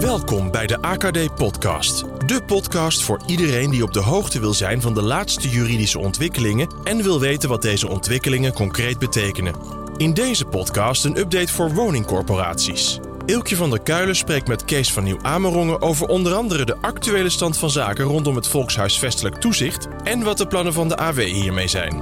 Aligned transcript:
Welkom 0.00 0.50
bij 0.50 0.66
de 0.66 0.82
AKD 0.82 1.34
Podcast. 1.34 2.04
De 2.26 2.42
podcast 2.46 3.02
voor 3.02 3.20
iedereen 3.26 3.70
die 3.70 3.82
op 3.82 3.92
de 3.92 4.00
hoogte 4.00 4.40
wil 4.40 4.54
zijn 4.54 4.80
van 4.80 4.94
de 4.94 5.02
laatste 5.02 5.48
juridische 5.48 5.98
ontwikkelingen 5.98 6.68
en 6.84 7.02
wil 7.02 7.20
weten 7.20 7.48
wat 7.48 7.62
deze 7.62 7.88
ontwikkelingen 7.88 8.52
concreet 8.52 8.98
betekenen. 8.98 9.54
In 9.96 10.14
deze 10.14 10.44
podcast 10.44 11.04
een 11.04 11.16
update 11.16 11.52
voor 11.52 11.74
woningcorporaties. 11.74 12.98
Ilkje 13.26 13.56
van 13.56 13.70
der 13.70 13.80
Kuilen 13.80 14.16
spreekt 14.16 14.48
met 14.48 14.64
Kees 14.64 14.92
van 14.92 15.04
Nieuw-Amerongen 15.04 15.80
over 15.80 16.08
onder 16.08 16.34
andere 16.34 16.64
de 16.64 16.76
actuele 16.80 17.30
stand 17.30 17.58
van 17.58 17.70
zaken 17.70 18.04
rondom 18.04 18.36
het 18.36 18.46
Volkshuisvestelijk 18.46 19.34
Toezicht 19.34 19.88
en 20.04 20.22
wat 20.22 20.38
de 20.38 20.46
plannen 20.46 20.72
van 20.72 20.88
de 20.88 20.96
AW 20.96 21.18
hiermee 21.18 21.68
zijn. 21.68 22.00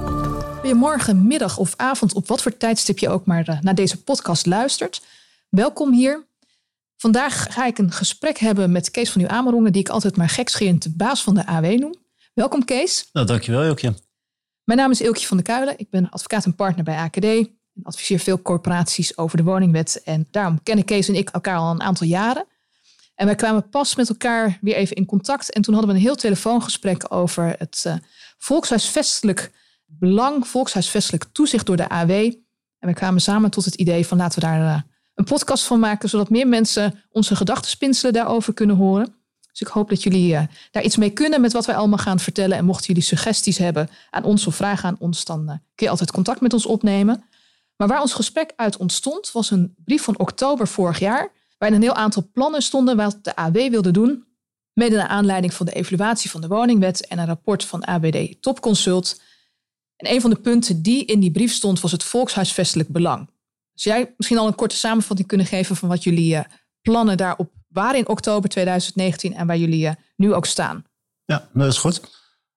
Goedemorgen, 0.61 1.27
middag 1.27 1.57
of 1.57 1.73
avond, 1.75 2.13
op 2.13 2.27
wat 2.27 2.41
voor 2.41 2.57
tijdstip 2.57 2.99
je 2.99 3.09
ook 3.09 3.25
maar 3.25 3.47
eh, 3.47 3.57
naar 3.61 3.75
deze 3.75 4.03
podcast 4.03 4.45
luistert. 4.45 5.01
Welkom 5.49 5.93
hier. 5.93 6.24
Vandaag 7.05 7.53
ga 7.53 7.65
ik 7.65 7.77
een 7.77 7.91
gesprek 7.91 8.37
hebben 8.37 8.71
met 8.71 8.91
Kees 8.91 9.11
van 9.11 9.21
Nieuw-Amerongen, 9.21 9.71
die 9.71 9.81
ik 9.81 9.89
altijd 9.89 10.17
maar 10.17 10.29
gekscherend 10.29 10.83
de 10.83 10.93
baas 10.95 11.23
van 11.23 11.35
de 11.35 11.45
AW 11.45 11.65
noem. 11.65 11.95
Welkom 12.33 12.65
Kees. 12.65 13.09
Nou, 13.13 13.25
dankjewel 13.25 13.63
Ilkje. 13.63 13.93
Mijn 14.63 14.79
naam 14.79 14.91
is 14.91 15.01
Ilkje 15.01 15.27
van 15.27 15.37
der 15.37 15.45
Kuilen. 15.45 15.73
Ik 15.77 15.89
ben 15.89 16.09
advocaat 16.09 16.45
en 16.45 16.55
partner 16.55 16.83
bij 16.83 16.97
AKD. 16.97 17.23
Ik 17.23 17.51
adviseer 17.83 18.19
veel 18.19 18.41
corporaties 18.41 19.17
over 19.17 19.37
de 19.37 19.43
woningwet. 19.43 20.01
En 20.03 20.27
daarom 20.31 20.63
kennen 20.63 20.85
Kees 20.85 21.07
en 21.07 21.15
ik 21.15 21.29
elkaar 21.29 21.57
al 21.57 21.71
een 21.71 21.81
aantal 21.81 22.07
jaren. 22.07 22.45
En 23.15 23.25
wij 23.25 23.35
kwamen 23.35 23.69
pas 23.69 23.95
met 23.95 24.09
elkaar 24.09 24.57
weer 24.61 24.75
even 24.75 24.95
in 24.95 25.05
contact. 25.05 25.51
En 25.51 25.61
toen 25.61 25.73
hadden 25.73 25.91
we 25.91 25.97
een 25.97 26.05
heel 26.05 26.15
telefoongesprek 26.15 27.13
over 27.13 27.55
het 27.57 27.83
uh, 27.87 27.95
volkshuisvestelijk 28.37 29.51
belang, 29.85 30.47
volkshuisvestelijk 30.47 31.25
toezicht 31.31 31.65
door 31.65 31.77
de 31.77 31.89
AW. 31.89 32.11
En 32.79 32.87
we 32.87 32.93
kwamen 32.93 33.21
samen 33.21 33.51
tot 33.51 33.65
het 33.65 33.75
idee 33.75 34.07
van 34.07 34.17
laten 34.17 34.39
we 34.39 34.45
daar 34.45 34.61
uh, 34.61 34.81
een 35.15 35.25
podcast 35.25 35.63
van 35.63 35.79
maken, 35.79 36.09
zodat 36.09 36.29
meer 36.29 36.47
mensen 36.47 37.03
onze 37.11 37.35
gedachtenspinselen 37.35 38.13
daarover 38.13 38.53
kunnen 38.53 38.75
horen. 38.75 39.15
Dus 39.51 39.67
ik 39.67 39.73
hoop 39.73 39.89
dat 39.89 40.03
jullie 40.03 40.33
uh, 40.33 40.41
daar 40.71 40.83
iets 40.83 40.97
mee 40.97 41.09
kunnen 41.09 41.41
met 41.41 41.53
wat 41.53 41.65
wij 41.65 41.75
allemaal 41.75 41.97
gaan 41.97 42.19
vertellen. 42.19 42.57
En 42.57 42.65
mochten 42.65 42.87
jullie 42.87 43.03
suggesties 43.03 43.57
hebben 43.57 43.89
aan 44.09 44.23
ons 44.23 44.47
of 44.47 44.55
vragen 44.55 44.89
aan 44.89 44.95
ons, 44.99 45.25
dan 45.25 45.41
uh, 45.41 45.47
kun 45.47 45.85
je 45.85 45.89
altijd 45.89 46.11
contact 46.11 46.41
met 46.41 46.53
ons 46.53 46.65
opnemen. 46.65 47.23
Maar 47.75 47.87
waar 47.87 48.01
ons 48.01 48.13
gesprek 48.13 48.53
uit 48.55 48.77
ontstond, 48.77 49.31
was 49.31 49.51
een 49.51 49.75
brief 49.85 50.03
van 50.03 50.19
oktober 50.19 50.67
vorig 50.67 50.99
jaar, 50.99 51.31
waarin 51.57 51.77
een 51.77 51.83
heel 51.83 51.95
aantal 51.95 52.29
plannen 52.33 52.61
stonden 52.61 52.97
wat 52.97 53.17
de 53.21 53.35
AW 53.35 53.69
wilde 53.69 53.91
doen. 53.91 54.25
Mede 54.73 54.95
naar 54.95 55.07
aanleiding 55.07 55.53
van 55.53 55.65
de 55.65 55.71
evaluatie 55.71 56.29
van 56.29 56.41
de 56.41 56.47
woningwet 56.47 57.07
en 57.07 57.19
een 57.19 57.25
rapport 57.25 57.65
van 57.65 57.85
ABD 57.85 58.41
Topconsult. 58.41 59.21
En 59.95 60.11
een 60.11 60.21
van 60.21 60.29
de 60.29 60.39
punten 60.39 60.81
die 60.81 61.05
in 61.05 61.19
die 61.19 61.31
brief 61.31 61.53
stond, 61.53 61.79
was 61.79 61.91
het 61.91 62.03
volkshuisvestelijk 62.03 62.89
belang. 62.89 63.29
Zou 63.75 63.95
jij 63.95 64.13
misschien 64.17 64.39
al 64.39 64.47
een 64.47 64.55
korte 64.55 64.75
samenvatting 64.75 65.27
kunnen 65.27 65.45
geven 65.45 65.75
van 65.75 65.89
wat 65.89 66.03
jullie 66.03 66.35
uh, 66.35 66.41
plannen 66.81 67.17
daarop 67.17 67.51
waren 67.67 67.99
in 67.99 68.07
oktober 68.07 68.49
2019 68.49 69.33
en 69.33 69.47
waar 69.47 69.57
jullie 69.57 69.85
uh, 69.85 69.91
nu 70.15 70.33
ook 70.33 70.45
staan? 70.45 70.85
Ja, 71.25 71.47
dat 71.53 71.71
is 71.71 71.77
goed. 71.77 71.95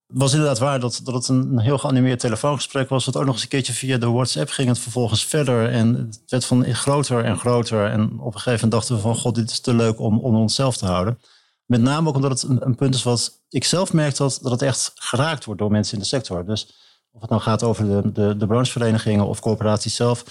Het 0.08 0.18
was 0.18 0.32
inderdaad 0.32 0.58
waar 0.58 0.80
dat, 0.80 1.00
dat 1.04 1.14
het 1.14 1.28
een 1.28 1.58
heel 1.58 1.78
geanimeerd 1.78 2.20
telefoongesprek 2.20 2.88
was. 2.88 3.04
Wat 3.04 3.16
ook 3.16 3.24
nog 3.24 3.34
eens 3.34 3.42
een 3.42 3.48
keertje 3.48 3.72
via 3.72 3.98
de 3.98 4.10
WhatsApp 4.10 4.50
ging 4.50 4.68
het 4.68 4.78
vervolgens 4.78 5.24
verder. 5.24 5.70
En 5.70 5.94
het 5.94 6.22
werd 6.26 6.44
van 6.44 6.74
groter 6.74 7.24
en 7.24 7.38
groter. 7.38 7.90
En 7.90 8.02
op 8.02 8.34
een 8.34 8.40
gegeven 8.40 8.52
moment 8.52 8.70
dachten 8.70 8.94
we 8.94 9.00
van... 9.00 9.16
God, 9.16 9.34
dit 9.34 9.50
is 9.50 9.60
te 9.60 9.74
leuk 9.74 10.00
om, 10.00 10.18
om 10.18 10.36
onszelf 10.36 10.76
te 10.76 10.86
houden. 10.86 11.18
Met 11.64 11.80
name 11.80 12.08
ook 12.08 12.14
omdat 12.14 12.42
het 12.42 12.42
een, 12.60 12.74
punt 12.74 12.94
is 12.94 13.02
wat 13.02 13.40
ik 13.48 13.64
zelf 13.64 13.92
merk... 13.92 14.16
Dat, 14.16 14.38
dat 14.42 14.52
het 14.52 14.62
echt 14.62 14.92
geraakt 14.94 15.44
wordt 15.44 15.60
door 15.60 15.70
mensen 15.70 15.94
in 15.94 16.00
de 16.00 16.06
sector. 16.06 16.44
Dus 16.44 16.74
of 17.10 17.20
het 17.20 17.30
nou 17.30 17.42
gaat 17.42 17.62
over 17.62 17.84
de, 17.84 18.12
de, 18.12 18.36
de 18.36 18.46
brancheverenigingen 18.46 19.26
of 19.26 19.40
corporaties 19.40 19.94
zelf 19.94 20.24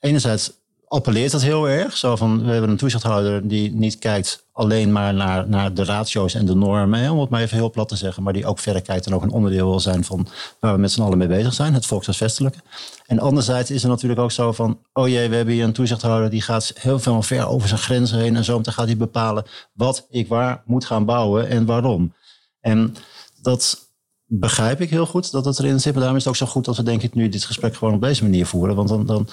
enerzijds 0.00 0.52
appelleert 0.88 1.32
dat 1.32 1.42
heel 1.42 1.68
erg. 1.68 1.96
Zo 1.96 2.16
van, 2.16 2.44
we 2.44 2.50
hebben 2.50 2.70
een 2.70 2.76
toezichthouder 2.76 3.48
die 3.48 3.72
niet 3.72 3.98
kijkt 3.98 4.46
alleen 4.52 4.92
maar 4.92 5.14
naar, 5.14 5.48
naar 5.48 5.74
de 5.74 5.84
ratio's 5.84 6.34
en 6.34 6.46
de 6.46 6.54
normen, 6.54 7.00
hè, 7.00 7.10
om 7.10 7.20
het 7.20 7.28
maar 7.28 7.40
even 7.40 7.56
heel 7.56 7.70
plat 7.70 7.88
te 7.88 7.96
zeggen, 7.96 8.22
maar 8.22 8.32
die 8.32 8.46
ook 8.46 8.58
verder 8.58 8.82
kijkt 8.82 9.06
en 9.06 9.14
ook 9.14 9.22
een 9.22 9.30
onderdeel 9.30 9.68
wil 9.68 9.80
zijn 9.80 10.04
van 10.04 10.26
waar 10.60 10.72
we 10.74 10.80
met 10.80 10.92
z'n 10.92 11.02
allen 11.02 11.18
mee 11.18 11.28
bezig 11.28 11.54
zijn, 11.54 11.74
het 11.74 11.86
volkshuisvestelijke. 11.86 12.58
En 13.06 13.18
anderzijds 13.18 13.70
is 13.70 13.82
er 13.82 13.88
natuurlijk 13.88 14.20
ook 14.20 14.32
zo 14.32 14.52
van, 14.52 14.78
oh 14.92 15.08
jee, 15.08 15.28
we 15.28 15.36
hebben 15.36 15.54
hier 15.54 15.64
een 15.64 15.72
toezichthouder 15.72 16.30
die 16.30 16.42
gaat 16.42 16.72
heel 16.74 16.98
veel 16.98 17.22
ver 17.22 17.48
over 17.48 17.68
zijn 17.68 17.80
grenzen 17.80 18.18
heen 18.18 18.36
en 18.36 18.44
zo, 18.44 18.60
dan 18.60 18.72
gaat 18.72 18.86
hij 18.86 18.96
bepalen 18.96 19.44
wat 19.72 20.06
ik 20.10 20.28
waar 20.28 20.62
moet 20.64 20.84
gaan 20.84 21.04
bouwen 21.04 21.48
en 21.48 21.66
waarom. 21.66 22.14
En 22.60 22.94
dat 23.42 23.86
begrijp 24.24 24.80
ik 24.80 24.90
heel 24.90 25.06
goed 25.06 25.30
dat 25.30 25.44
het 25.44 25.58
erin 25.58 25.80
zit. 25.80 25.92
Maar 25.92 26.02
daarom 26.02 26.16
is 26.16 26.24
het 26.24 26.32
ook 26.32 26.38
zo 26.38 26.52
goed 26.52 26.64
dat 26.64 26.76
we 26.76 26.82
denk 26.82 27.02
ik 27.02 27.14
nu 27.14 27.28
dit 27.28 27.44
gesprek 27.44 27.76
gewoon 27.76 27.94
op 27.94 28.00
deze 28.02 28.22
manier 28.22 28.46
voeren. 28.46 28.76
Want 28.76 28.88
dan, 28.88 29.06
dan 29.06 29.28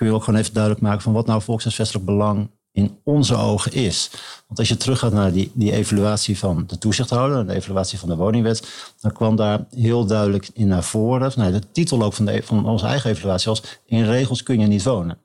kun 0.00 0.08
je 0.08 0.14
ook 0.14 0.24
gewoon 0.24 0.40
even 0.40 0.52
duidelijk 0.52 0.82
maken 0.82 1.02
van 1.02 1.12
wat 1.12 1.26
nou 1.26 1.42
volkshuisvestelijk 1.42 2.06
belang 2.06 2.50
in 2.72 2.98
onze 3.04 3.36
ogen 3.36 3.72
is. 3.72 4.10
Want 4.46 4.58
als 4.58 4.68
je 4.68 4.76
teruggaat 4.76 5.12
naar 5.12 5.32
die, 5.32 5.50
die 5.54 5.72
evaluatie 5.72 6.38
van 6.38 6.64
de 6.66 6.78
toezichthouder, 6.78 7.46
de 7.46 7.54
evaluatie 7.54 7.98
van 7.98 8.08
de 8.08 8.16
woningwet, 8.16 8.92
dan 9.00 9.12
kwam 9.12 9.36
daar 9.36 9.66
heel 9.70 10.06
duidelijk 10.06 10.50
in 10.52 10.68
naar 10.68 10.84
voren. 10.84 11.32
Nou, 11.36 11.52
de 11.52 11.70
titel 11.72 12.02
ook 12.02 12.12
van, 12.12 12.24
de, 12.24 12.42
van 12.42 12.66
onze 12.66 12.86
eigen 12.86 13.10
evaluatie 13.10 13.48
was: 13.48 13.62
In 13.86 14.04
regels 14.04 14.42
kun 14.42 14.60
je 14.60 14.66
niet 14.66 14.82
wonen. 14.82 15.18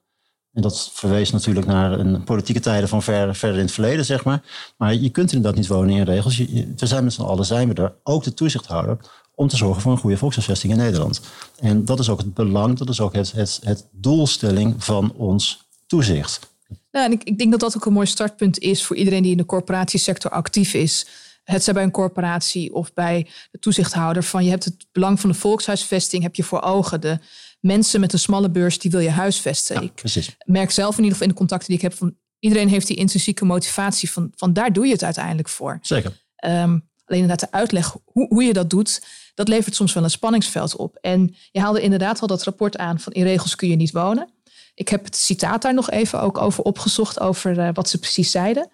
En 0.53 0.61
dat 0.61 0.91
verwees 0.93 1.31
natuurlijk 1.31 1.65
naar 1.65 1.91
een 1.99 2.23
politieke 2.23 2.59
tijden 2.59 2.89
van 2.89 3.03
ver, 3.03 3.35
verder 3.35 3.57
in 3.57 3.65
het 3.65 3.73
verleden, 3.73 4.05
zeg 4.05 4.23
maar. 4.23 4.73
Maar 4.77 4.93
je 4.93 5.09
kunt 5.09 5.31
inderdaad 5.31 5.59
niet 5.59 5.67
wonen 5.67 5.95
in 5.95 6.03
regels. 6.03 6.37
we 6.37 6.85
zijn 6.85 7.03
met 7.03 7.13
z'n 7.13 7.21
allen 7.21 7.45
zijn 7.45 7.67
we 7.67 7.81
er, 7.81 7.95
ook 8.03 8.23
de 8.23 8.33
toezichthouder, 8.33 8.97
om 9.35 9.47
te 9.47 9.55
zorgen 9.55 9.81
voor 9.81 9.91
een 9.91 9.97
goede 9.97 10.17
volkshuisvesting 10.17 10.73
in 10.73 10.79
Nederland. 10.79 11.21
En 11.59 11.85
dat 11.85 11.99
is 11.99 12.09
ook 12.09 12.17
het 12.17 12.33
belang, 12.33 12.77
dat 12.77 12.89
is 12.89 13.01
ook 13.01 13.13
het, 13.13 13.31
het, 13.31 13.59
het 13.63 13.87
doelstelling 13.91 14.83
van 14.83 15.13
ons 15.13 15.63
toezicht. 15.87 16.53
Nou, 16.91 17.05
en 17.05 17.11
ik, 17.11 17.23
ik 17.23 17.37
denk 17.37 17.51
dat 17.51 17.59
dat 17.59 17.75
ook 17.75 17.85
een 17.85 17.93
mooi 17.93 18.07
startpunt 18.07 18.59
is 18.59 18.83
voor 18.83 18.95
iedereen 18.95 19.21
die 19.21 19.31
in 19.31 19.37
de 19.37 19.45
corporatiesector 19.45 20.31
actief 20.31 20.73
is. 20.73 21.07
Het 21.43 21.63
zij 21.63 21.73
bij 21.73 21.83
een 21.83 21.91
corporatie 21.91 22.73
of 22.73 22.93
bij 22.93 23.27
de 23.51 23.59
toezichthouder. 23.59 24.23
Van 24.23 24.43
je 24.43 24.49
hebt 24.49 24.65
het 24.65 24.85
belang 24.91 25.19
van 25.19 25.29
de 25.29 25.35
volkshuisvesting 25.35 26.23
heb 26.23 26.35
je 26.35 26.43
voor 26.43 26.61
ogen. 26.61 27.01
De 27.01 27.19
mensen 27.59 27.99
met 27.99 28.13
een 28.13 28.19
smalle 28.19 28.49
beurs, 28.49 28.79
die 28.79 28.91
wil 28.91 28.99
je 28.99 29.09
huisvesten. 29.09 29.81
Ja, 29.81 29.89
precies. 29.95 30.27
Ik 30.27 30.35
merk 30.45 30.71
zelf 30.71 30.97
in 30.97 31.03
ieder 31.03 31.11
geval 31.11 31.27
in 31.27 31.33
de 31.33 31.39
contacten 31.39 31.67
die 31.67 31.77
ik 31.77 31.81
heb 31.81 31.93
van 31.93 32.15
iedereen 32.39 32.69
heeft 32.69 32.87
die 32.87 32.97
intrinsieke 32.97 33.45
motivatie 33.45 34.11
van, 34.11 34.31
van 34.35 34.53
daar 34.53 34.73
doe 34.73 34.85
je 34.85 34.91
het 34.91 35.03
uiteindelijk 35.03 35.49
voor. 35.49 35.79
Zeker. 35.81 36.11
Um, 36.45 36.89
alleen 37.05 37.21
inderdaad 37.21 37.39
de 37.39 37.51
uitleg 37.51 37.95
hoe, 38.05 38.27
hoe 38.27 38.43
je 38.43 38.53
dat 38.53 38.69
doet, 38.69 39.05
dat 39.35 39.47
levert 39.47 39.75
soms 39.75 39.93
wel 39.93 40.03
een 40.03 40.09
spanningsveld 40.09 40.75
op. 40.75 40.97
En 41.01 41.35
je 41.51 41.59
haalde 41.59 41.81
inderdaad 41.81 42.21
al 42.21 42.27
dat 42.27 42.43
rapport 42.43 42.77
aan 42.77 42.99
van 42.99 43.13
in 43.13 43.23
regels 43.23 43.55
kun 43.55 43.69
je 43.69 43.75
niet 43.75 43.91
wonen. 43.91 44.29
Ik 44.73 44.89
heb 44.89 45.03
het 45.03 45.15
citaat 45.15 45.61
daar 45.61 45.73
nog 45.73 45.89
even 45.89 46.21
ook 46.21 46.37
over 46.37 46.63
opgezocht, 46.63 47.19
over 47.19 47.57
uh, 47.57 47.69
wat 47.73 47.89
ze 47.89 47.97
precies 47.97 48.31
zeiden. 48.31 48.69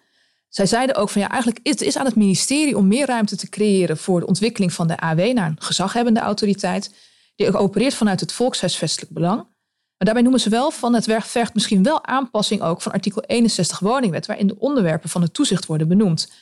Zij 0.48 0.66
zeiden 0.66 0.96
ook 0.96 1.10
van 1.10 1.20
ja, 1.20 1.28
eigenlijk 1.28 1.60
is 1.62 1.70
het 1.70 1.80
is 1.80 1.96
aan 1.96 2.04
het 2.04 2.16
ministerie 2.16 2.76
om 2.76 2.88
meer 2.88 3.06
ruimte 3.06 3.36
te 3.36 3.48
creëren 3.48 3.96
voor 3.96 4.20
de 4.20 4.26
ontwikkeling 4.26 4.72
van 4.72 4.86
de 4.86 4.96
AW 4.96 5.32
naar 5.32 5.48
een 5.48 5.62
gezaghebbende 5.62 6.20
autoriteit, 6.20 6.94
die 7.36 7.56
opereert 7.56 7.94
vanuit 7.94 8.20
het 8.20 8.32
volkshuisvestelijk 8.32 9.12
belang. 9.12 9.36
Maar 9.36 10.14
daarbij 10.14 10.22
noemen 10.22 10.40
ze 10.40 10.48
wel 10.48 10.70
van 10.70 10.94
het 10.94 11.04
vergt 11.20 11.54
misschien 11.54 11.82
wel 11.82 12.04
aanpassing 12.04 12.62
ook 12.62 12.82
van 12.82 12.92
artikel 12.92 13.22
61 13.22 13.78
woningwet, 13.78 14.26
waarin 14.26 14.46
de 14.46 14.58
onderwerpen 14.58 15.08
van 15.08 15.22
het 15.22 15.34
toezicht 15.34 15.66
worden 15.66 15.88
benoemd. 15.88 16.32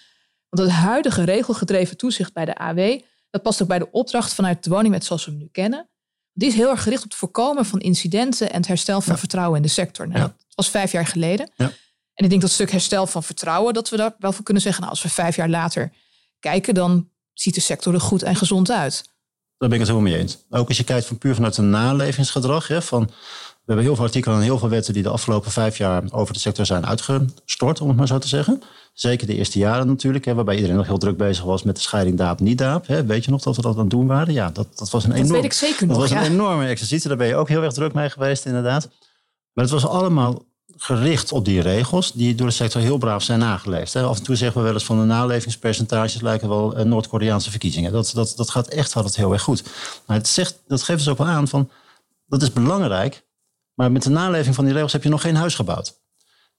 Want 0.49 0.69
het 0.69 0.77
huidige 0.77 1.25
regelgedreven 1.25 1.97
toezicht 1.97 2.33
bij 2.33 2.45
de 2.45 2.55
AW 2.55 3.01
dat 3.31 3.43
past 3.43 3.63
ook 3.63 3.69
bij 3.69 3.79
de 3.79 3.91
opdracht 3.91 4.35
vanuit 4.35 4.65
de 4.65 4.71
woningwet 4.71 5.05
zoals 5.05 5.25
we 5.25 5.31
hem 5.31 5.41
nu 5.41 5.49
kennen. 5.53 5.89
Die 6.33 6.49
is 6.49 6.55
heel 6.55 6.71
erg 6.71 6.83
gericht 6.83 7.03
op 7.03 7.09
het 7.11 7.19
voorkomen 7.19 7.65
van 7.65 7.81
incidenten 7.81 8.51
en 8.51 8.57
het 8.57 8.67
herstel 8.67 9.01
van 9.01 9.19
vertrouwen 9.19 9.57
in 9.57 9.63
de 9.63 9.69
sector. 9.69 10.09
Nou, 10.09 10.21
Dat 10.21 10.55
was 10.55 10.69
vijf 10.69 10.93
jaar 10.93 11.07
geleden. 11.07 11.51
Ja. 11.57 11.73
En 12.15 12.25
ik 12.25 12.31
denk 12.31 12.41
dat 12.41 12.51
stuk 12.51 12.71
herstel 12.71 13.07
van 13.07 13.23
vertrouwen, 13.23 13.75
dat 13.75 13.89
we 13.89 13.97
daar 13.97 14.15
wel 14.19 14.33
voor 14.33 14.45
kunnen 14.45 14.63
zeggen, 14.63 14.81
nou, 14.81 14.95
als 14.95 15.03
we 15.03 15.09
vijf 15.09 15.37
jaar 15.37 15.49
later 15.49 15.93
kijken, 16.39 16.75
dan 16.75 17.09
ziet 17.33 17.55
de 17.55 17.61
sector 17.61 17.95
er 17.95 18.01
goed 18.01 18.23
en 18.23 18.37
gezond 18.37 18.71
uit. 18.71 19.03
Daar 19.59 19.69
ben 19.69 19.79
ik 19.81 19.87
het 19.87 19.89
helemaal 19.89 20.13
mee 20.13 20.21
eens. 20.21 20.39
Ook 20.51 20.69
als 20.69 20.77
je 20.77 20.85
kijkt 20.85 21.07
van 21.07 21.19
puur 21.19 21.35
vanuit 21.35 21.57
een 21.57 21.71
nalevingsgedrag, 21.71 22.69
hè, 22.69 22.83
van 22.83 23.11
we 23.61 23.67
hebben 23.67 23.85
heel 23.85 23.95
veel 23.95 24.05
artikelen 24.05 24.37
en 24.37 24.43
heel 24.43 24.59
veel 24.59 24.69
wetten 24.69 24.95
die 24.95 25.03
de 25.03 25.09
afgelopen 25.09 25.51
vijf 25.51 25.77
jaar 25.77 26.03
over 26.11 26.35
de 26.35 26.41
sector 26.41 26.67
zijn 26.67 26.87
uitgestort, 26.87 27.81
om 27.81 27.89
het 27.89 27.97
maar 27.97 28.07
zo 28.07 28.19
te 28.19 28.29
zeggen. 28.29 28.63
Zeker 28.93 29.27
de 29.27 29.35
eerste 29.35 29.59
jaren 29.59 29.87
natuurlijk, 29.87 30.25
hè, 30.25 30.35
waarbij 30.35 30.55
iedereen 30.55 30.77
nog 30.77 30.87
heel 30.87 30.99
druk 30.99 31.17
bezig 31.17 31.45
was 31.45 31.63
met 31.63 31.77
de 31.77 31.83
scheiding 31.83 32.19
daap. 32.19 32.87
Hè. 32.87 33.05
Weet 33.05 33.25
je 33.25 33.31
nog 33.31 33.43
dat 33.43 33.57
we 33.57 33.63
dat 33.63 33.75
aan 33.75 33.81
het 33.81 33.91
doen 33.91 34.07
waren? 34.07 34.33
Ja, 34.33 34.51
dat, 34.51 34.79
dat 34.79 34.91
was 34.91 35.05
een 35.05 35.11
enorm, 35.13 35.27
dat 35.27 35.37
weet 35.37 35.45
ik 35.45 35.53
zeker 35.53 35.87
nog. 35.87 35.97
Dat 35.97 36.09
was 36.09 36.19
ja. 36.19 36.25
een 36.25 36.33
enorme 36.33 36.67
exercitie. 36.67 37.09
Daar 37.09 37.17
ben 37.17 37.27
je 37.27 37.37
ook 37.37 37.49
heel 37.49 37.63
erg 37.63 37.73
druk 37.73 37.93
mee 37.93 38.11
geweest, 38.11 38.47
inderdaad. 38.47 38.89
Maar 39.53 39.65
het 39.65 39.73
was 39.73 39.87
allemaal 39.87 40.43
gericht 40.77 41.33
op 41.33 41.45
die 41.45 41.61
regels 41.61 42.13
die 42.13 42.35
door 42.35 42.47
de 42.47 42.53
sector 42.53 42.81
heel 42.81 42.99
braaf 42.99 43.23
zijn 43.23 43.39
nageleefd. 43.39 43.97
Af 43.97 44.19
en 44.19 44.23
toe 44.23 44.37
zeggen 44.37 44.59
we 44.61 44.65
wel 44.67 44.75
eens 44.75 44.85
van 44.85 44.99
de 44.99 45.05
nalevingspercentages 45.05 46.21
lijken 46.21 46.49
wel 46.49 46.79
uh, 46.79 46.85
Noord-Koreaanse 46.85 47.51
verkiezingen. 47.51 47.93
Dat, 47.93 48.11
dat, 48.15 48.33
dat 48.37 48.51
gaat 48.51 48.69
echt 48.69 48.97
altijd 48.97 49.17
heel 49.17 49.33
erg 49.33 49.43
goed. 49.43 49.63
Maar 50.07 50.17
het 50.17 50.29
zegt, 50.29 50.59
dat 50.67 50.83
geeft 50.83 50.99
dus 50.99 51.09
ook 51.09 51.19
wel 51.19 51.27
aan 51.27 51.49
van 51.49 51.71
dat 52.27 52.43
is 52.43 52.53
belangrijk, 52.53 53.23
maar 53.81 53.93
met 53.93 54.03
de 54.03 54.11
naleving 54.11 54.55
van 54.55 54.65
die 54.65 54.73
regels 54.73 54.93
heb 54.93 55.03
je 55.03 55.09
nog 55.09 55.21
geen 55.21 55.37
huis 55.37 55.55
gebouwd. 55.55 56.01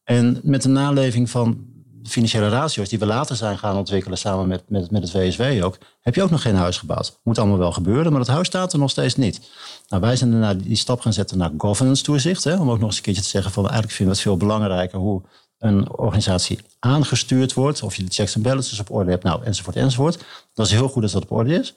En 0.03 0.39
met 0.43 0.61
de 0.61 0.69
naleving 0.69 1.29
van 1.29 1.65
financiële 2.03 2.49
ratio's 2.49 2.89
die 2.89 2.99
we 2.99 3.05
later 3.05 3.35
zijn 3.35 3.57
gaan 3.57 3.77
ontwikkelen 3.77 4.17
samen 4.17 4.47
met, 4.47 4.89
met, 4.91 5.01
het 5.01 5.11
VSW 5.11 5.63
ook, 5.63 5.77
heb 5.99 6.15
je 6.15 6.23
ook 6.23 6.29
nog 6.29 6.41
geen 6.41 6.55
huis 6.55 6.77
gebouwd. 6.77 7.19
Moet 7.23 7.37
allemaal 7.37 7.57
wel 7.57 7.71
gebeuren, 7.71 8.11
maar 8.11 8.21
het 8.21 8.29
huis 8.29 8.47
staat 8.47 8.73
er 8.73 8.79
nog 8.79 8.89
steeds 8.89 9.15
niet. 9.15 9.49
Nou, 9.87 10.01
wij 10.01 10.15
zijn 10.15 10.31
daarna 10.31 10.53
die 10.53 10.75
stap 10.75 10.99
gaan 10.99 11.13
zetten 11.13 11.37
naar 11.37 11.51
governance 11.57 12.03
toezicht. 12.03 12.43
Hè, 12.43 12.59
om 12.59 12.69
ook 12.69 12.79
nog 12.79 12.87
eens 12.87 12.97
een 12.97 13.03
keertje 13.03 13.23
te 13.23 13.29
zeggen 13.29 13.51
van 13.51 13.63
eigenlijk 13.63 13.93
vinden 13.93 14.15
we 14.15 14.21
het 14.21 14.29
veel 14.29 14.47
belangrijker 14.47 14.99
hoe 14.99 15.21
een 15.57 15.91
organisatie 15.97 16.59
aangestuurd 16.79 17.53
wordt, 17.53 17.83
of 17.83 17.95
je 17.95 18.03
de 18.03 18.11
checks 18.11 18.35
en 18.35 18.41
balances 18.41 18.79
op 18.79 18.91
orde 18.91 19.11
hebt, 19.11 19.23
nou, 19.23 19.43
enzovoort, 19.43 19.75
enzovoort. 19.75 20.23
Dat 20.53 20.65
is 20.65 20.71
heel 20.71 20.89
goed 20.89 21.01
dat 21.01 21.11
dat 21.11 21.23
op 21.23 21.31
orde 21.31 21.53
is. 21.53 21.75